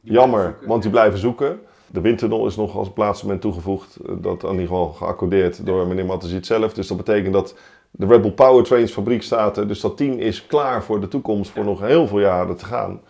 jammer, 0.00 0.56
want 0.66 0.82
die 0.82 0.90
blijven 0.90 1.18
zoeken. 1.18 1.60
De 1.94 2.00
windtunnel 2.00 2.46
is 2.46 2.56
nog 2.56 2.76
als 2.76 2.92
plaatsmoment 2.92 3.40
toegevoegd. 3.40 3.98
Dat 4.02 4.42
in 4.42 4.50
ieder 4.50 4.66
geval 4.66 4.88
geaccordeerd 4.88 5.66
door 5.66 5.86
meneer 5.86 6.04
Matteziet 6.04 6.46
zelf. 6.46 6.72
Dus 6.72 6.86
dat 6.86 6.96
betekent 6.96 7.32
dat 7.32 7.54
de 7.90 8.06
Red 8.06 8.22
Bull 8.22 8.30
Powertrains 8.30 8.92
fabriek 8.92 9.22
staat 9.22 9.56
er. 9.56 9.68
Dus 9.68 9.80
dat 9.80 9.96
team 9.96 10.18
is 10.18 10.46
klaar 10.46 10.82
voor 10.82 11.00
de 11.00 11.08
toekomst 11.08 11.50
voor 11.50 11.64
nog 11.64 11.80
heel 11.80 12.06
veel 12.06 12.20
jaren 12.20 12.56
te 12.56 12.64
gaan. 12.64 13.00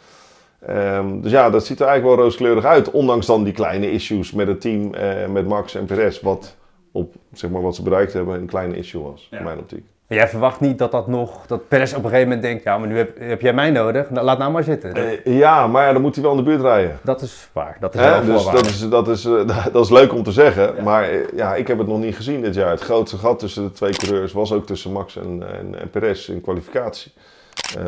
Um, 0.71 1.21
dus 1.21 1.31
ja, 1.31 1.51
dat 1.51 1.67
ziet 1.67 1.81
er 1.81 1.87
eigenlijk 1.87 2.17
wel 2.17 2.27
rooskleurig 2.27 2.65
uit. 2.65 2.91
Ondanks 2.91 3.27
dan 3.27 3.45
die 3.45 3.53
kleine 3.53 3.91
issues 3.91 4.33
met 4.33 4.47
het 4.47 4.61
team, 4.61 4.95
uh, 4.95 5.27
met 5.27 5.47
Max 5.47 5.75
en 5.75 5.85
Perez. 5.85 6.21
Wat 6.21 6.57
op 6.93 7.15
zeg 7.33 7.51
maar, 7.51 7.63
wat 7.63 7.75
ze 7.75 7.83
bereikt 7.83 8.13
hebben 8.13 8.35
een 8.35 8.47
kleine 8.47 8.77
issue 8.77 9.03
was, 9.03 9.29
ja. 9.31 9.39
in 9.39 9.45
mijn 9.45 9.59
optiek. 9.59 9.85
Maar 10.09 10.19
jij 10.19 10.29
verwacht 10.29 10.61
niet 10.61 10.79
dat 10.79 10.91
dat 10.91 11.07
nog, 11.07 11.47
dat 11.47 11.69
Perez 11.69 11.93
op 11.93 12.05
een 12.05 12.11
gegeven 12.11 12.29
moment 12.29 12.43
denkt, 12.43 12.63
ja, 12.63 12.79
maar 12.79 12.89
nu 12.89 12.97
heb, 12.97 13.19
heb 13.19 13.41
jij 13.41 13.53
mij 13.53 13.71
nodig, 13.71 14.11
nou, 14.11 14.25
laat 14.25 14.39
nou 14.39 14.53
maar 14.53 14.63
zitten. 14.63 14.97
Uh, 14.97 15.39
ja, 15.39 15.67
maar 15.67 15.87
ja, 15.87 15.93
dan 15.93 16.03
moet 16.03 16.15
hij 16.15 16.25
wel 16.25 16.33
in 16.33 16.39
de 16.39 16.45
buurt 16.45 16.61
rijden. 16.61 16.99
Dat 17.03 17.21
is 17.21 17.49
waar, 17.53 17.77
dat 17.81 17.95
is 17.95 18.01
Hè? 18.01 18.25
wel 18.25 18.37
dus 18.37 18.45
dat 18.45 18.67
is, 18.67 18.89
dat, 18.89 19.09
is, 19.09 19.25
uh, 19.25 19.65
dat 19.73 19.85
is 19.85 19.91
leuk 19.91 20.13
om 20.13 20.23
te 20.23 20.33
zeggen, 20.33 20.77
ja. 20.77 20.83
maar 20.83 21.13
uh, 21.13 21.21
ja, 21.35 21.55
ik 21.55 21.67
heb 21.67 21.79
het 21.79 21.87
nog 21.87 21.99
niet 21.99 22.17
gezien 22.17 22.43
dit 22.43 22.55
jaar. 22.55 22.71
Het 22.71 22.81
grootste 22.81 23.19
gat 23.19 23.39
tussen 23.39 23.63
de 23.63 23.73
twee 23.73 23.93
coureurs 23.93 24.33
was 24.33 24.53
ook 24.53 24.67
tussen 24.67 24.93
Max 24.93 25.17
en, 25.17 25.43
en, 25.59 25.81
en 25.81 25.91
Perez 25.91 26.29
in 26.29 26.41
kwalificatie. 26.41 27.13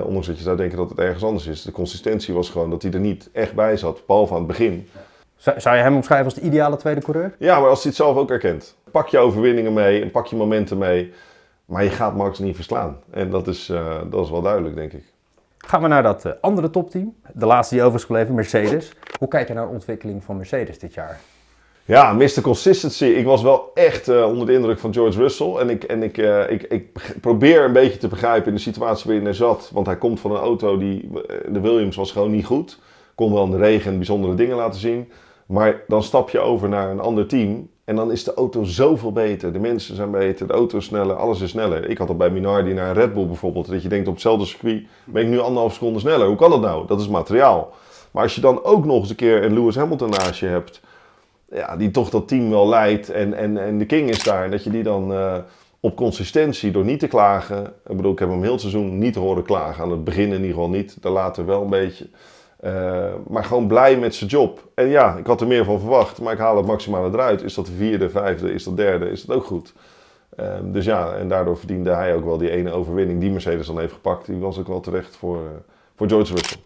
ondanks 0.05 0.26
dat 0.26 0.37
je 0.37 0.42
zou 0.42 0.57
denken 0.57 0.79
dat 0.79 0.88
het 0.88 0.98
ergens 0.98 1.24
anders 1.24 1.46
is. 1.46 1.62
De 1.62 1.72
consistentie 1.72 2.35
was 2.35 2.50
gewoon 2.50 2.70
dat 2.70 2.83
hij 2.83 2.92
er 2.92 3.00
niet 3.00 3.29
echt 3.33 3.55
bij 3.55 3.76
zat, 3.76 4.07
behalve 4.07 4.33
aan 4.33 4.38
het 4.38 4.48
begin. 4.48 4.88
Zou, 5.37 5.61
zou 5.61 5.76
je 5.76 5.83
hem 5.83 5.94
omschrijven 5.94 6.26
als 6.26 6.35
de 6.35 6.40
ideale 6.40 6.76
tweede 6.76 7.00
coureur? 7.00 7.35
Ja, 7.38 7.61
maar 7.61 7.68
als 7.68 7.83
hij 7.83 7.88
het 7.88 8.00
zelf 8.00 8.16
ook 8.16 8.31
erkent. 8.31 8.74
Pak 8.90 9.09
je 9.09 9.18
overwinningen 9.18 9.72
mee 9.72 10.02
en 10.02 10.11
pak 10.11 10.26
je 10.26 10.37
momenten 10.37 10.79
mee. 10.79 11.12
Maar 11.66 11.85
je 11.85 11.90
gaat 11.90 12.16
Max 12.16 12.38
niet 12.38 12.55
verslaan. 12.55 12.98
En 13.11 13.31
dat 13.31 13.46
is, 13.46 13.68
uh, 13.68 13.96
dat 14.11 14.24
is 14.24 14.31
wel 14.31 14.42
duidelijk, 14.42 14.74
denk 14.74 14.92
ik. 14.92 15.05
Gaan 15.59 15.83
we 15.83 15.88
naar 15.88 16.02
dat 16.02 16.24
uh, 16.24 16.33
andere 16.40 16.70
topteam. 16.70 17.14
De 17.35 17.46
laatste 17.46 17.74
die 17.74 17.85
over 17.85 17.98
is 17.98 18.05
gebleven, 18.05 18.35
Mercedes. 18.35 18.92
Hoe 19.18 19.29
kijk 19.29 19.48
je 19.48 19.55
naar 19.55 19.66
de 19.66 19.72
ontwikkeling 19.72 20.24
van 20.24 20.37
Mercedes 20.37 20.79
dit 20.79 20.94
jaar? 20.94 21.20
Ja, 21.85 22.12
Mr. 22.12 22.40
Consistency. 22.42 23.05
Ik 23.05 23.24
was 23.24 23.42
wel 23.42 23.70
echt 23.74 24.09
uh, 24.09 24.26
onder 24.26 24.46
de 24.46 24.52
indruk 24.52 24.79
van 24.79 24.92
George 24.92 25.18
Russell. 25.18 25.55
En 25.55 25.70
ik, 25.70 25.85
en 25.85 26.02
ik, 26.02 26.16
ik, 26.48 26.62
ik 26.62 27.16
probeer 27.20 27.64
een 27.64 27.72
beetje 27.72 27.98
te 27.98 28.09
begrijpen 28.09 28.48
in 28.48 28.55
de 28.55 28.61
situatie 28.61 29.07
waarin 29.07 29.24
hij 29.24 29.35
zat. 29.35 29.70
Want 29.72 29.87
hij 29.87 29.96
komt 29.96 30.20
van 30.20 30.31
een 30.31 30.37
auto 30.37 30.79
die... 30.79 31.11
De 31.48 31.61
Williams 31.61 31.96
was 31.96 32.12
gewoon 32.12 32.31
niet 32.31 32.46
goed. 32.46 32.79
Kon 33.14 33.33
wel 33.33 33.44
in 33.44 33.50
de 33.50 33.57
regen 33.57 33.96
bijzondere 33.96 34.35
dingen 34.35 34.57
laten 34.57 34.81
zien. 34.81 35.12
Maar 35.46 35.83
dan 35.87 36.02
stap 36.02 36.31
je 36.31 36.38
over 36.38 36.68
naar 36.68 36.90
een 36.90 37.00
ander 37.00 37.26
team. 37.26 37.68
En 37.87 37.96
dan 37.96 38.12
is 38.12 38.25
de 38.25 38.35
auto 38.35 38.64
zoveel 38.64 39.12
beter. 39.12 39.53
De 39.53 39.59
mensen 39.59 39.96
zijn 39.96 40.11
beter, 40.11 40.46
de 40.46 40.53
auto 40.53 40.79
is 40.79 40.85
sneller, 40.85 41.16
alles 41.16 41.40
is 41.40 41.51
sneller. 41.51 41.88
Ik 41.88 41.99
had 41.99 42.09
al 42.09 42.16
bij 42.16 42.31
Minardi 42.31 42.72
naar 42.72 42.94
Red 42.94 43.14
Bull 43.14 43.27
bijvoorbeeld. 43.27 43.70
Dat 43.70 43.83
je 43.83 43.88
denkt 43.88 44.07
op 44.07 44.12
hetzelfde 44.12 44.44
circuit 44.44 44.87
ben 45.05 45.22
ik 45.22 45.29
nu 45.29 45.38
anderhalf 45.38 45.72
seconde 45.72 45.99
sneller. 45.99 46.27
Hoe 46.27 46.37
kan 46.37 46.51
dat 46.51 46.61
nou? 46.61 46.87
Dat 46.87 47.01
is 47.01 47.09
materiaal. 47.09 47.72
Maar 48.11 48.22
als 48.22 48.35
je 48.35 48.40
dan 48.40 48.64
ook 48.64 48.85
nog 48.85 49.01
eens 49.01 49.11
een 49.11 49.16
keer 49.16 49.44
een 49.44 49.55
Lewis 49.55 49.77
Hamilton 49.77 50.11
naast 50.11 50.40
je 50.40 50.46
hebt. 50.46 50.81
Ja, 51.51 51.77
die 51.77 51.90
toch 51.90 52.11
dat 52.11 52.29
team 52.29 52.51
wel 52.51 52.68
leidt. 52.68 53.11
En, 53.11 53.35
en, 53.35 53.59
en 53.59 53.79
de 53.79 53.87
King 53.87 54.11
is 54.11 54.22
daar. 54.22 54.44
En 54.44 54.51
dat 54.51 54.64
je 54.64 54.70
die 54.70 54.83
dan 54.83 55.12
uh, 55.12 55.37
op 55.81 55.96
consistentie 55.96 56.70
door 56.70 56.85
niet 56.85 57.01
te 57.01 57.09
klagen. 57.09 57.64
Ik 57.87 57.96
bedoel, 57.96 58.12
ik 58.12 58.18
heb 58.18 58.29
hem 58.29 58.42
heel 58.42 58.53
het 58.53 58.61
seizoen 58.61 58.99
niet 58.99 59.14
horen 59.14 59.42
klagen. 59.42 59.85
Aan 59.85 59.90
het 59.90 60.05
begin 60.05 60.29
in 60.29 60.33
ieder 60.33 60.49
geval 60.49 60.68
niet. 60.68 60.96
Later 61.03 61.46
wel 61.46 61.62
een 61.62 61.70
beetje. 61.70 62.07
Uh, 62.66 63.14
maar 63.29 63.44
gewoon 63.44 63.66
blij 63.66 63.96
met 63.96 64.14
zijn 64.14 64.31
job. 64.31 64.68
En 64.74 64.88
ja, 64.88 65.16
ik 65.16 65.26
had 65.26 65.40
er 65.40 65.46
meer 65.46 65.64
van 65.64 65.81
verwacht, 65.81 66.20
maar 66.20 66.33
ik 66.33 66.38
haal 66.38 66.57
het 66.57 66.66
maximale 66.66 67.09
eruit. 67.09 67.42
Is 67.42 67.55
dat 67.55 67.66
de 67.66 67.72
vierde, 67.72 68.11
vijfde, 68.11 68.52
is 68.52 68.64
dat 68.64 68.76
derde, 68.76 69.11
is 69.11 69.24
dat 69.24 69.37
ook 69.37 69.44
goed. 69.44 69.72
Uh, 70.40 70.55
dus 70.62 70.85
ja, 70.85 71.14
en 71.14 71.29
daardoor 71.29 71.59
verdiende 71.59 71.90
hij 71.90 72.14
ook 72.14 72.24
wel 72.24 72.38
die 72.38 72.50
ene 72.50 72.70
overwinning 72.70 73.20
die 73.20 73.31
Mercedes 73.31 73.66
dan 73.66 73.79
heeft 73.79 73.92
gepakt. 73.92 74.26
Die 74.26 74.38
was 74.38 74.59
ook 74.59 74.66
wel 74.68 74.81
terecht 74.81 75.16
voor, 75.16 75.37
uh, 75.37 75.48
voor 75.96 76.09
George 76.09 76.35
Russell. 76.35 76.65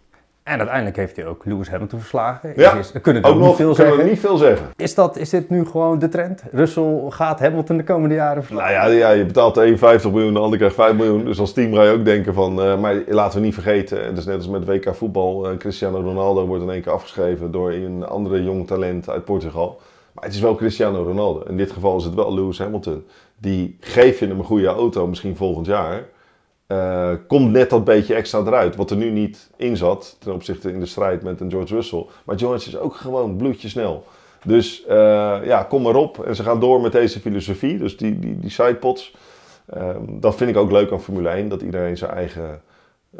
En 0.50 0.58
uiteindelijk 0.58 0.96
heeft 0.96 1.16
hij 1.16 1.26
ook 1.26 1.44
Lewis 1.44 1.68
Hamilton 1.68 1.98
verslagen. 1.98 2.52
Ja, 2.56 2.74
is, 2.74 2.92
we 2.92 3.00
kunnen 3.00 3.24
ook 3.24 3.34
nog 3.34 3.40
nog 3.40 3.48
niet 3.48 3.56
veel 3.56 3.74
kunnen 3.74 3.92
we 3.92 3.98
zeggen. 3.98 4.14
niet 4.14 4.20
veel 4.20 4.36
zeggen. 4.36 4.66
Is, 4.76 4.94
dat, 4.94 5.16
is 5.16 5.30
dit 5.30 5.50
nu 5.50 5.66
gewoon 5.66 5.98
de 5.98 6.08
trend? 6.08 6.42
Russell 6.50 7.04
gaat 7.08 7.40
Hamilton 7.40 7.76
de 7.76 7.84
komende 7.84 8.14
jaren 8.14 8.44
verslagen? 8.44 8.74
Nou 8.74 8.92
ja, 8.92 9.08
ja 9.08 9.10
je 9.10 9.24
betaalt 9.24 9.54
de 9.54 9.66
een 9.66 9.78
50 9.78 10.10
miljoen, 10.10 10.32
de 10.32 10.38
ander 10.38 10.58
krijgt 10.58 10.74
5 10.74 10.94
miljoen. 10.94 11.24
Dus 11.24 11.40
als 11.40 11.52
team 11.52 11.74
ga 11.74 11.82
je 11.82 11.90
ook 11.90 12.04
denken 12.04 12.34
van... 12.34 12.66
Uh, 12.66 12.80
maar 12.80 13.02
laten 13.06 13.38
we 13.38 13.44
niet 13.44 13.54
vergeten, 13.54 14.04
het 14.04 14.18
is 14.18 14.24
net 14.24 14.36
als 14.36 14.48
met 14.48 14.64
WK 14.64 14.94
voetbal. 14.94 15.50
Uh, 15.50 15.56
Cristiano 15.56 16.00
Ronaldo 16.00 16.46
wordt 16.46 16.62
in 16.62 16.70
één 16.70 16.82
keer 16.82 16.92
afgeschreven 16.92 17.50
door 17.50 17.72
een 17.72 18.04
andere 18.04 18.42
jong 18.42 18.66
talent 18.66 19.08
uit 19.08 19.24
Portugal. 19.24 19.80
Maar 20.12 20.24
het 20.24 20.34
is 20.34 20.40
wel 20.40 20.54
Cristiano 20.54 21.02
Ronaldo. 21.02 21.42
In 21.48 21.56
dit 21.56 21.70
geval 21.72 21.96
is 21.96 22.04
het 22.04 22.14
wel 22.14 22.34
Lewis 22.34 22.58
Hamilton. 22.58 23.04
Die 23.38 23.76
geef 23.80 24.18
je 24.18 24.26
hem 24.26 24.38
een 24.38 24.44
goede 24.44 24.66
auto 24.66 25.06
misschien 25.06 25.36
volgend 25.36 25.66
jaar... 25.66 26.04
Uh, 26.72 27.11
komt 27.26 27.50
net 27.50 27.70
dat 27.70 27.85
beetje 27.85 28.14
extra 28.14 28.38
eruit. 28.38 28.76
Wat 28.76 28.90
er 28.90 28.96
nu 28.96 29.11
niet 29.11 29.50
in 29.56 29.76
zat 29.76 30.16
ten 30.18 30.33
opzichte 30.33 30.72
in 30.72 30.80
de 30.80 30.87
strijd 30.87 31.22
met 31.22 31.40
een 31.40 31.50
George 31.50 31.74
Russell. 31.74 32.06
Maar 32.24 32.38
George 32.38 32.68
is 32.68 32.78
ook 32.78 32.94
gewoon 32.94 33.37
bloedje 33.37 33.68
snel. 33.68 34.04
Dus 34.44 34.85
uh, 34.88 35.38
ja, 35.44 35.62
kom 35.62 35.83
maar 35.83 35.94
op. 35.94 36.24
En 36.24 36.37
ze 36.37 36.42
gaan 36.42 36.61
door 36.61 36.80
met 36.80 36.92
deze 36.92 37.20
filosofie. 37.20 37.78
Dus 37.78 37.96
die, 37.96 38.18
die, 38.18 38.38
die 38.38 38.50
sidepods. 38.50 39.14
Um, 39.78 40.20
dat 40.20 40.35
vind 40.35 40.50
ik 40.50 40.56
ook 40.56 40.70
leuk 40.70 40.92
aan 40.92 41.00
Formule 41.00 41.28
1. 41.28 41.48
Dat 41.48 41.62
iedereen 41.62 41.96
zijn 41.96 42.11
eigen 42.11 42.62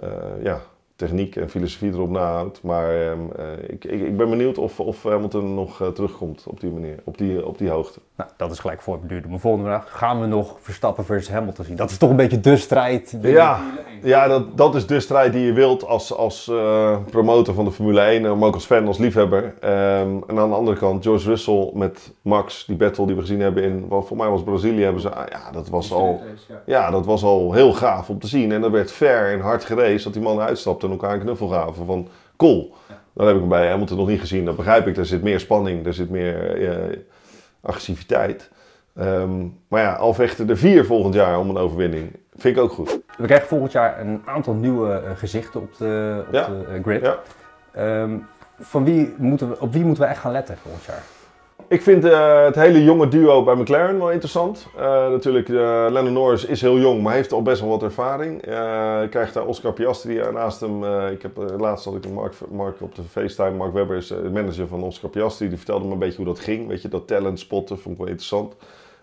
uh, 0.03 0.09
ja, 0.43 0.61
techniek 1.01 1.37
en 1.37 1.51
filosofie 1.51 1.93
erop 1.93 2.11
nahoudt. 2.11 2.63
Maar 2.63 3.11
um, 3.11 3.31
ik, 3.67 3.85
ik, 3.85 4.01
ik, 4.01 4.17
ben 4.17 4.31
benieuwd 4.31 4.59
of, 4.59 4.81
of 4.81 5.03
Hamilton 5.03 5.55
nog 5.55 5.91
terugkomt 5.95 6.45
op 6.47 6.61
die 6.61 6.71
manier. 6.71 6.97
Op 7.05 7.19
die, 7.19 7.47
op 7.47 7.59
die 7.59 7.71
hoogte. 7.71 8.01
Nou, 8.17 8.31
dat 8.37 8.51
is 8.51 8.59
gelijk 8.59 8.81
voorbeduurd. 8.83 9.27
Mijn 9.27 9.41
volgende 9.41 9.67
vraag. 9.67 9.99
Gaan 9.99 10.21
we 10.21 10.27
nog 10.27 10.57
Verstappen 10.61 11.05
versus 11.05 11.33
Hamilton 11.33 11.65
zien? 11.65 11.77
Dat 11.77 11.91
is 11.91 11.99
toch 11.99 12.11
een 12.11 12.17
beetje 12.17 12.41
de 12.41 12.57
strijd. 12.57 13.19
Ja, 13.23 13.61
ja 14.03 14.29
dat, 14.29 14.57
dat 14.57 14.75
is 14.75 14.87
de 14.87 15.01
strijd 15.01 15.33
die 15.33 15.47
je 15.47 15.53
wilt 15.53 15.87
als, 15.87 16.15
als 16.15 16.49
uh, 16.49 16.97
promotor 17.11 17.55
van 17.55 17.65
de 17.65 17.71
Formule 17.71 18.01
1. 18.01 18.23
Maar 18.23 18.49
ook 18.49 18.55
als 18.55 18.65
fan, 18.65 18.87
als 18.87 18.99
liefhebber. 18.99 19.43
Um, 19.45 20.25
en 20.27 20.39
aan 20.39 20.49
de 20.49 20.55
andere 20.55 20.77
kant, 20.77 21.03
George 21.03 21.29
Russell 21.29 21.71
met 21.75 22.13
Max, 22.23 22.65
die 22.67 22.77
battle 22.77 23.07
die 23.07 23.15
we 23.15 23.21
gezien 23.21 23.41
hebben 23.41 23.63
in, 23.63 23.89
wat 23.89 24.07
voor 24.07 24.17
mij 24.17 24.29
was 24.29 24.43
Brazilië, 24.43 24.83
hebben 24.83 25.03
ze, 25.03 25.09
ja, 25.09 25.51
dat 25.53 25.69
was 25.69 25.93
al, 25.93 26.23
ja, 26.67 26.91
dat 26.91 27.07
was 27.07 27.23
al 27.23 27.53
heel 27.53 27.73
gaaf 27.73 28.09
om 28.09 28.19
te 28.19 28.27
zien. 28.27 28.53
En 28.53 28.61
dat 28.61 28.71
werd 28.71 28.93
fair 28.93 29.33
en 29.33 29.41
hard 29.41 29.65
gereisd 29.65 30.05
dat 30.05 30.13
die 30.13 30.23
mannen 30.23 30.45
uitstapten 30.45 30.90
en 30.91 30.99
elkaar 30.99 31.15
een 31.15 31.21
knuffel 31.21 31.49
gaven 31.49 31.87
van 31.87 32.09
cool. 32.37 32.75
Dat 33.13 33.27
heb 33.27 33.37
ik 33.37 33.49
bij 33.49 33.69
Hamilton 33.69 33.97
nog 33.97 34.09
niet 34.09 34.21
gezien. 34.21 34.45
Dat 34.45 34.57
begrijp 34.57 34.87
ik. 34.87 34.97
Er 34.97 35.07
zit 35.07 35.23
meer 35.23 35.41
spanning, 35.41 35.87
er 35.87 35.95
zit 35.95 36.11
meer 36.11 36.61
uh, 36.61 36.97
agressiviteit. 37.61 38.51
Um, 38.99 39.59
maar 39.69 39.83
ja, 39.83 39.95
al 39.95 40.15
vechten 40.15 40.49
er 40.49 40.57
vier 40.57 40.85
volgend 40.85 41.15
jaar 41.15 41.39
om 41.39 41.49
een 41.49 41.57
overwinning. 41.57 42.17
Vind 42.37 42.57
ik 42.57 42.63
ook 42.63 42.73
goed. 42.73 43.01
We 43.17 43.27
krijgen 43.27 43.49
volgend 43.49 43.73
jaar 43.73 44.01
een 44.01 44.23
aantal 44.25 44.55
nieuwe 44.55 45.03
uh, 45.05 45.11
gezichten 45.17 45.61
op 45.61 45.77
de, 45.77 46.25
op 46.27 46.33
ja. 46.33 46.47
de 46.47 46.65
uh, 46.77 46.83
grid. 46.83 47.03
Ja. 47.75 48.03
Um, 48.03 48.27
van 48.59 48.85
wie 48.85 49.15
moeten 49.17 49.49
we, 49.49 49.61
op 49.61 49.73
wie 49.73 49.85
moeten 49.85 50.05
we 50.05 50.11
echt 50.11 50.21
gaan 50.21 50.33
letten 50.33 50.57
volgend 50.57 50.85
jaar? 50.85 51.03
Ik 51.71 51.83
vind 51.83 52.05
uh, 52.05 52.45
het 52.45 52.55
hele 52.55 52.85
jonge 52.85 53.09
duo 53.09 53.45
bij 53.45 53.55
McLaren 53.55 53.99
wel 53.99 54.11
interessant. 54.11 54.67
Uh, 54.77 54.83
natuurlijk, 55.11 55.49
uh, 55.49 55.87
Lennon 55.91 56.13
Norris 56.13 56.45
is 56.45 56.61
heel 56.61 56.79
jong, 56.79 57.03
maar 57.03 57.15
heeft 57.15 57.33
al 57.33 57.43
best 57.43 57.61
wel 57.61 57.71
wat 57.71 57.83
ervaring. 57.83 58.41
krijgt 59.11 59.35
daar 59.35 59.47
Oscar 59.47 59.73
Piastri 59.73 60.21
naast 60.33 60.61
hem. 60.61 60.85
ik 61.11 61.23
heb 61.23 61.37
laatst 61.59 61.85
had 61.85 61.95
ik 61.95 62.11
Mark, 62.13 62.35
Mark 62.51 62.81
op 62.81 62.95
de 62.95 63.03
FaceTime. 63.03 63.51
Mark 63.51 63.73
Webber 63.73 63.97
is 63.97 64.07
de 64.07 64.31
manager 64.33 64.67
van 64.67 64.83
Oscar 64.83 65.11
Piastri. 65.11 65.49
Die 65.49 65.57
vertelde 65.57 65.87
me 65.87 65.93
een 65.93 65.99
beetje 65.99 66.17
hoe 66.17 66.27
dat 66.27 66.41
ging. 66.41 66.69
Weet 66.69 66.83
je, 66.83 66.89
dat 66.89 67.07
talent 67.07 67.39
spotten 67.39 67.79
vond 67.79 67.95
ik 67.95 68.01
wel 68.01 68.11
interessant. 68.11 68.55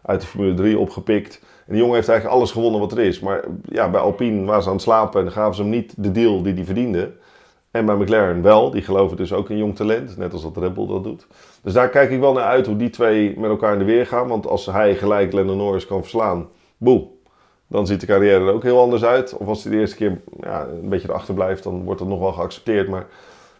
Uit 0.01 0.21
de 0.21 0.27
Formule 0.27 0.53
3 0.53 0.79
opgepikt. 0.79 1.39
En 1.41 1.73
die 1.73 1.77
jongen 1.77 1.95
heeft 1.95 2.09
eigenlijk 2.09 2.39
alles 2.39 2.51
gewonnen 2.51 2.79
wat 2.79 2.91
er 2.91 2.99
is. 2.99 3.19
Maar 3.19 3.43
ja, 3.69 3.89
bij 3.89 4.01
Alpine 4.01 4.45
waren 4.45 4.63
ze 4.63 4.69
aan 4.69 4.75
het 4.75 4.83
slapen 4.83 5.25
en 5.25 5.31
gaven 5.31 5.55
ze 5.55 5.61
hem 5.61 5.71
niet 5.71 5.93
de 5.97 6.11
deal 6.11 6.41
die 6.41 6.53
hij 6.53 6.65
verdiende. 6.65 7.11
En 7.77 7.85
bij 7.85 7.95
McLaren 7.95 8.41
wel. 8.41 8.71
Die 8.71 8.81
geloven 8.81 9.17
dus 9.17 9.33
ook 9.33 9.49
in 9.49 9.57
jong 9.57 9.75
talent. 9.75 10.17
Net 10.17 10.33
als 10.33 10.41
dat 10.41 10.57
Red 10.57 10.73
Bull 10.73 10.87
dat 10.87 11.03
doet. 11.03 11.27
Dus 11.63 11.73
daar 11.73 11.89
kijk 11.89 12.11
ik 12.11 12.19
wel 12.19 12.33
naar 12.33 12.43
uit 12.43 12.65
hoe 12.65 12.75
die 12.75 12.89
twee 12.89 13.39
met 13.39 13.49
elkaar 13.49 13.73
in 13.73 13.79
de 13.79 13.85
weer 13.85 14.05
gaan. 14.05 14.27
Want 14.27 14.47
als 14.47 14.65
hij 14.65 14.95
gelijk 14.95 15.33
Lennon 15.33 15.57
Norris 15.57 15.85
kan 15.85 16.01
verslaan, 16.01 16.47
boe. 16.77 17.07
Dan 17.67 17.87
ziet 17.87 17.99
de 17.99 18.05
carrière 18.05 18.45
er 18.45 18.53
ook 18.53 18.63
heel 18.63 18.79
anders 18.79 19.03
uit. 19.03 19.37
Of 19.37 19.47
als 19.47 19.63
hij 19.63 19.71
de 19.71 19.79
eerste 19.79 19.95
keer 19.95 20.21
ja, 20.41 20.67
een 20.81 20.89
beetje 20.89 21.09
erachter 21.09 21.33
blijft, 21.33 21.63
dan 21.63 21.83
wordt 21.83 21.99
dat 21.99 22.09
nog 22.09 22.19
wel 22.19 22.33
geaccepteerd. 22.33 22.87
Maar 22.87 23.05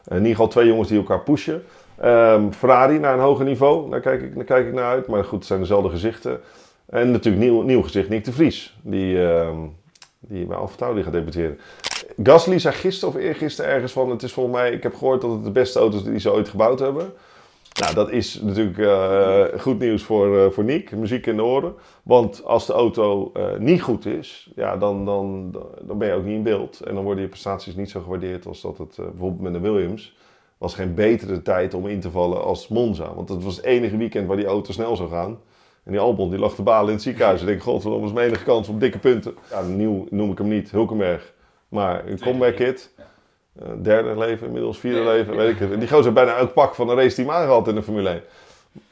in 0.08 0.16
ieder 0.16 0.32
geval 0.32 0.48
twee 0.48 0.68
jongens 0.68 0.88
die 0.88 0.98
elkaar 0.98 1.24
pushen. 1.24 1.64
Um, 2.04 2.54
Ferrari 2.54 3.00
naar 3.00 3.14
een 3.14 3.20
hoger 3.20 3.46
niveau, 3.46 3.90
daar 3.90 4.00
kijk, 4.00 4.22
ik, 4.22 4.36
daar 4.36 4.44
kijk 4.44 4.68
ik 4.68 4.74
naar 4.74 4.86
uit. 4.86 5.08
Maar 5.08 5.24
goed, 5.24 5.38
het 5.38 5.48
zijn 5.48 5.60
dezelfde 5.60 5.90
gezichten. 5.90 6.40
En 6.86 7.12
natuurlijk 7.12 7.44
nieuw, 7.44 7.62
nieuw 7.62 7.82
gezicht, 7.82 8.10
Nick 8.10 8.26
de 8.26 8.32
Vries. 8.32 8.78
Die, 8.82 9.18
um, 9.18 9.76
die 10.20 10.46
bij 10.46 10.58
AlphaTauri 10.58 11.04
gaat 11.04 11.14
debuteren. 11.14 11.60
Gasly 12.24 12.60
zei 12.60 12.76
gisteren 12.76 13.16
of 13.16 13.22
eergisteren 13.22 13.72
ergens 13.72 13.92
van... 13.92 14.10
Het 14.10 14.24
is 14.24 14.34
volgens 14.34 14.56
mij, 14.56 14.72
ik 14.72 14.84
heb 14.84 14.96
gehoord 14.96 15.22
dat 15.22 15.32
het 15.32 15.44
de 15.44 15.52
beste 15.52 15.80
auto's 15.80 16.04
die 16.04 16.20
ze 16.20 16.32
ooit 16.32 16.50
gebouwd 16.50 16.80
hebben. 16.80 17.14
Nou, 17.80 17.94
dat 17.94 18.12
is 18.12 18.42
natuurlijk 18.42 18.78
uh, 18.78 19.44
goed 19.60 19.80
nieuws 19.80 20.04
voor, 20.04 20.36
uh, 20.36 20.50
voor 20.50 20.64
Nick. 20.64 20.92
Muziek 20.92 21.26
in 21.26 21.36
de 21.36 21.44
oren. 21.44 21.74
Want 22.04 22.44
als 22.44 22.66
de 22.66 22.74
auto 22.74 23.32
uh, 23.38 23.58
niet 23.58 23.82
goed 23.82 24.06
is, 24.06 24.52
ja, 24.56 24.78
dan, 24.78 25.06
dan, 25.06 25.56
dan 25.82 25.98
ben 25.98 26.08
je 26.08 26.14
ook 26.14 26.24
niet 26.24 26.36
in 26.36 26.44
beeld. 26.44 26.82
En 26.82 26.96
dan 26.96 27.04
worden 27.04 27.24
je 27.24 27.30
prestaties 27.30 27.76
niet 27.76 27.90
zo 27.90 28.02
gewaardeerd 28.02 28.46
als 28.46 28.62
dat 28.62 28.78
het 28.78 28.96
bijvoorbeeld 28.96 29.42
met 29.42 29.54
de 29.54 29.60
Williams... 29.60 30.16
was 30.58 30.74
geen 30.74 30.94
betere 30.94 31.42
tijd 31.42 31.74
om 31.74 31.88
in 31.88 32.00
te 32.00 32.12
vallen 32.12 32.44
als 32.44 32.68
Monza. 32.68 33.14
Want 33.16 33.28
dat 33.28 33.44
was 33.44 33.56
het 33.56 33.66
enige 33.66 33.98
weekend 33.98 34.28
waar 34.28 34.38
die 34.38 34.46
auto 34.46 34.72
snel 34.72 34.96
zou 34.96 35.10
gaan. 35.10 35.40
En 35.84 35.92
die 35.92 36.02
Albon 36.02 36.30
die 36.30 36.40
lag 36.40 36.56
te 36.56 36.64
balen 36.64 36.88
in 36.88 36.94
het 36.94 37.04
ziekenhuis. 37.04 37.42
En 37.42 37.48
ik 37.48 37.54
denk, 37.54 37.64
god, 37.64 37.84
wat 37.84 38.04
is 38.04 38.22
enige 38.22 38.44
kans 38.44 38.70
op 38.70 38.80
dikke 38.80 39.00
punten. 39.00 39.36
Ja, 39.50 39.62
nieuw 39.62 40.06
noem 40.10 40.32
ik 40.32 40.38
hem 40.38 40.48
niet, 40.48 40.72
Hulkenberg. 40.72 41.36
Maar 41.70 42.08
een 42.08 42.20
comeback 42.20 42.56
kit. 42.56 42.94
Uh, 43.62 43.68
derde 43.82 44.18
leven, 44.18 44.48
inmiddels 44.48 44.80
vierde 44.80 45.00
nee, 45.00 45.08
leven, 45.08 45.36
weet 45.36 45.50
ik 45.50 45.60
het. 45.60 45.72
En 45.72 45.80
die 45.80 45.88
gozer 45.88 46.04
heeft 46.04 46.16
bijna 46.16 46.36
elk 46.36 46.54
pak 46.54 46.76
van 46.76 46.90
een 46.90 46.96
race 46.96 47.16
team 47.16 47.32
aangehad 47.32 47.68
in 47.68 47.76
de 47.76 47.84
Formule 47.84 48.22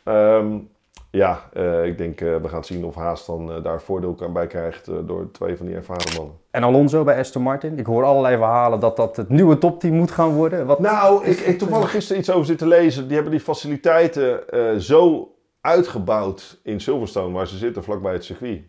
1. 0.03 0.15
Um, 0.15 0.69
ja, 1.11 1.49
uh, 1.53 1.85
ik 1.85 1.97
denk 1.97 2.21
uh, 2.21 2.35
we 2.35 2.47
gaan 2.47 2.63
zien 2.63 2.85
of 2.85 2.95
Haas 2.95 3.25
dan 3.25 3.61
daar 3.63 3.81
voordeel 3.81 4.31
bij 4.33 4.47
krijgt 4.47 4.85
door 4.85 5.31
twee 5.31 5.57
van 5.57 5.65
die 5.65 5.75
ervaren 5.75 6.15
mannen. 6.15 6.35
En 6.51 6.63
Alonso 6.63 7.03
bij 7.03 7.19
Aston 7.19 7.41
Martin. 7.41 7.79
Ik 7.79 7.85
hoor 7.85 8.03
allerlei 8.03 8.37
verhalen 8.37 8.79
dat 8.79 8.97
dat 8.97 9.15
het 9.15 9.29
nieuwe 9.29 9.57
topteam 9.57 9.95
moet 9.95 10.11
gaan 10.11 10.33
worden. 10.33 10.65
Wat... 10.65 10.79
Nou, 10.79 11.25
ik 11.25 11.39
heb 11.39 11.57
toevallig 11.57 11.91
gisteren 11.91 12.21
iets 12.21 12.31
over 12.31 12.45
zitten 12.45 12.67
lezen. 12.67 13.05
Die 13.05 13.13
hebben 13.13 13.31
die 13.31 13.41
faciliteiten 13.41 14.43
zo 14.81 15.31
uitgebouwd 15.61 16.59
in 16.63 16.79
Silverstone, 16.79 17.33
waar 17.33 17.47
ze 17.47 17.57
zitten, 17.57 17.83
vlakbij 17.83 18.13
het 18.13 18.23
circuit. 18.23 18.61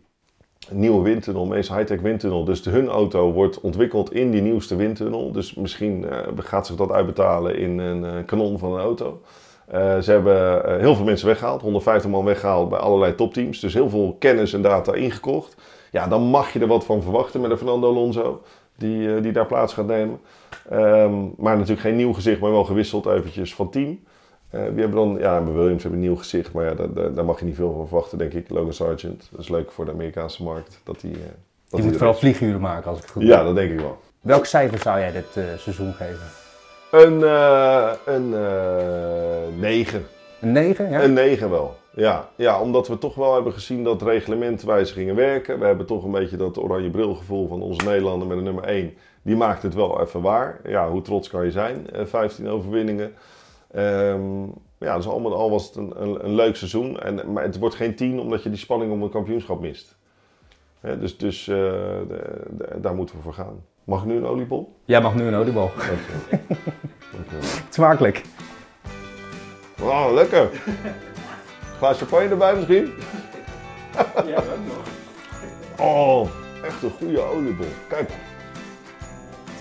Nieuwe 0.71 1.01
windtunnel, 1.01 1.45
meest 1.45 1.73
high-tech 1.73 2.01
windtunnel. 2.01 2.43
Dus 2.43 2.63
de, 2.63 2.69
hun 2.69 2.87
auto 2.87 3.31
wordt 3.31 3.61
ontwikkeld 3.61 4.13
in 4.13 4.31
die 4.31 4.41
nieuwste 4.41 4.75
windtunnel. 4.75 5.31
Dus 5.31 5.53
misschien 5.53 6.03
uh, 6.03 6.17
gaat 6.35 6.67
zich 6.67 6.75
dat 6.75 6.91
uitbetalen 6.91 7.57
in 7.57 7.77
een 7.77 8.03
uh, 8.03 8.25
kanon 8.25 8.59
van 8.59 8.73
een 8.73 8.79
auto. 8.79 9.21
Uh, 9.73 9.97
ze 9.97 10.11
hebben 10.11 10.79
heel 10.79 10.95
veel 10.95 11.05
mensen 11.05 11.27
weggehaald, 11.27 11.61
150 11.61 12.09
man 12.09 12.25
weggehaald 12.25 12.69
bij 12.69 12.79
allerlei 12.79 13.15
topteams. 13.15 13.59
Dus 13.59 13.73
heel 13.73 13.89
veel 13.89 14.15
kennis 14.19 14.53
en 14.53 14.61
data 14.61 14.93
ingekocht. 14.93 15.55
Ja, 15.91 16.07
dan 16.07 16.21
mag 16.21 16.53
je 16.53 16.59
er 16.59 16.67
wat 16.67 16.85
van 16.85 17.01
verwachten 17.01 17.41
met 17.41 17.51
een 17.51 17.57
Fernando 17.57 17.89
Alonso, 17.89 18.41
die, 18.75 19.21
die 19.21 19.31
daar 19.31 19.45
plaats 19.45 19.73
gaat 19.73 19.87
nemen. 19.87 20.19
Um, 20.73 21.33
maar 21.37 21.53
natuurlijk 21.53 21.81
geen 21.81 21.95
nieuw 21.95 22.13
gezicht, 22.13 22.39
maar 22.39 22.51
wel 22.51 22.63
gewisseld 22.63 23.05
eventjes 23.05 23.55
van 23.55 23.69
team. 23.69 23.99
Uh, 24.51 24.61
wie 24.61 24.79
hebben 24.79 24.91
dan, 24.91 25.17
ja, 25.19 25.41
bij 25.41 25.53
Williams 25.53 25.83
hebben 25.83 25.99
een 25.99 26.05
nieuw 26.05 26.15
gezicht, 26.15 26.51
maar 26.51 26.65
ja, 26.65 26.73
daar, 26.73 26.93
daar, 26.93 27.13
daar, 27.13 27.25
mag 27.25 27.39
je 27.39 27.45
niet 27.45 27.55
veel 27.55 27.73
van 27.73 27.87
verwachten, 27.87 28.17
denk 28.17 28.33
ik. 28.33 28.49
Logan 28.49 28.73
Sargent, 28.73 29.27
dat 29.31 29.39
is 29.39 29.49
leuk 29.49 29.71
voor 29.71 29.85
de 29.85 29.91
Amerikaanse 29.91 30.43
markt. 30.43 30.81
Dat 30.83 31.01
die, 31.01 31.11
uh, 31.11 31.17
dat 31.17 31.79
die 31.79 31.83
moet 31.83 31.97
vooral 31.97 32.13
vlieguren 32.13 32.61
maken, 32.61 32.89
als 32.89 32.97
ik 32.97 33.03
het 33.03 33.11
goed 33.11 33.23
Ja, 33.23 33.43
dat 33.43 33.55
denk 33.55 33.71
ik 33.71 33.79
wel. 33.79 33.97
Welk 34.21 34.45
cijfer 34.45 34.79
zou 34.79 34.99
jij 34.99 35.11
dit 35.11 35.35
uh, 35.37 35.43
seizoen 35.57 35.93
geven? 35.93 36.27
Een, 36.91 37.21
een 38.13 38.29
9. 39.59 40.05
Een 40.41 40.51
9, 40.51 40.89
ja? 40.89 41.03
Een 41.03 41.13
9 41.13 41.49
wel, 41.49 41.75
ja. 41.95 42.29
Ja, 42.35 42.61
omdat 42.61 42.87
we 42.87 42.97
toch 42.97 43.15
wel 43.15 43.33
hebben 43.33 43.53
gezien 43.53 43.83
dat 43.83 44.01
reglementwijzigingen 44.01 45.15
werken. 45.15 45.59
We 45.59 45.65
hebben 45.65 45.85
toch 45.85 46.03
een 46.03 46.11
beetje 46.11 46.37
dat 46.37 46.57
oranje 46.57 46.89
brilgevoel 46.89 47.47
van 47.47 47.61
onze 47.61 47.85
Nederlander 47.85 48.27
met 48.27 48.37
de 48.37 48.43
nummer 48.43 48.63
1. 48.63 48.93
Die 49.21 49.35
maakt 49.35 49.63
het 49.63 49.73
wel 49.73 50.01
even 50.01 50.21
waar. 50.21 50.59
Ja, 50.67 50.89
hoe 50.89 51.01
trots 51.01 51.29
kan 51.29 51.45
je 51.45 51.51
zijn? 51.51 51.87
15 52.05 52.49
overwinningen. 52.49 53.13
Ehm, 53.71 54.43
ja, 54.79 54.95
dus 54.95 55.07
allemaal 55.07 55.35
al 55.35 55.49
was 55.49 55.65
het 55.65 55.75
een, 55.75 56.01
een, 56.01 56.25
een 56.25 56.35
leuk 56.35 56.55
seizoen. 56.55 56.99
En, 56.99 57.31
maar 57.33 57.43
het 57.43 57.57
wordt 57.59 57.75
geen 57.75 57.95
10 57.95 58.19
omdat 58.19 58.43
je 58.43 58.49
die 58.49 58.57
spanning 58.57 58.91
om 58.91 59.01
een 59.03 59.09
kampioenschap 59.09 59.59
mist. 59.61 59.95
Hè, 60.79 60.99
dus 60.99 61.17
dus 61.17 61.47
eh, 61.47 61.55
de- 61.55 62.41
de- 62.49 62.79
daar 62.81 62.95
moeten 62.95 63.15
we 63.15 63.21
voor 63.21 63.33
gaan. 63.33 63.63
Mag 63.83 63.99
ik 64.01 64.07
nu 64.07 64.15
een 64.15 64.25
oliebol? 64.25 64.75
Jij 64.85 65.01
mag 65.01 65.15
nu 65.15 65.23
een 65.27 65.35
oliebol. 65.35 65.69
Dankjewel. 65.77 66.39
Dankjewel. 67.11 67.43
Smakelijk. 67.69 68.21
Wauw, 69.77 70.13
lekker. 70.13 70.49
Glaas 71.77 71.97
champagne 71.97 72.29
erbij 72.29 72.55
misschien? 72.55 72.91
Ja, 74.25 74.37
ook 74.37 74.65
nog. 74.67 74.85
Oh, 75.87 76.27
echt 76.63 76.83
een 76.83 76.89
goede 76.89 77.21
oliebol. 77.21 77.65
Kijk, 77.87 78.09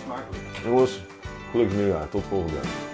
Smakelijk. 0.04 0.44
jongens, 0.64 1.00
gelukkig 1.50 1.76
nieuwjaar. 1.76 2.08
Tot 2.08 2.22
volgend 2.28 2.50
jaar. 2.52 2.85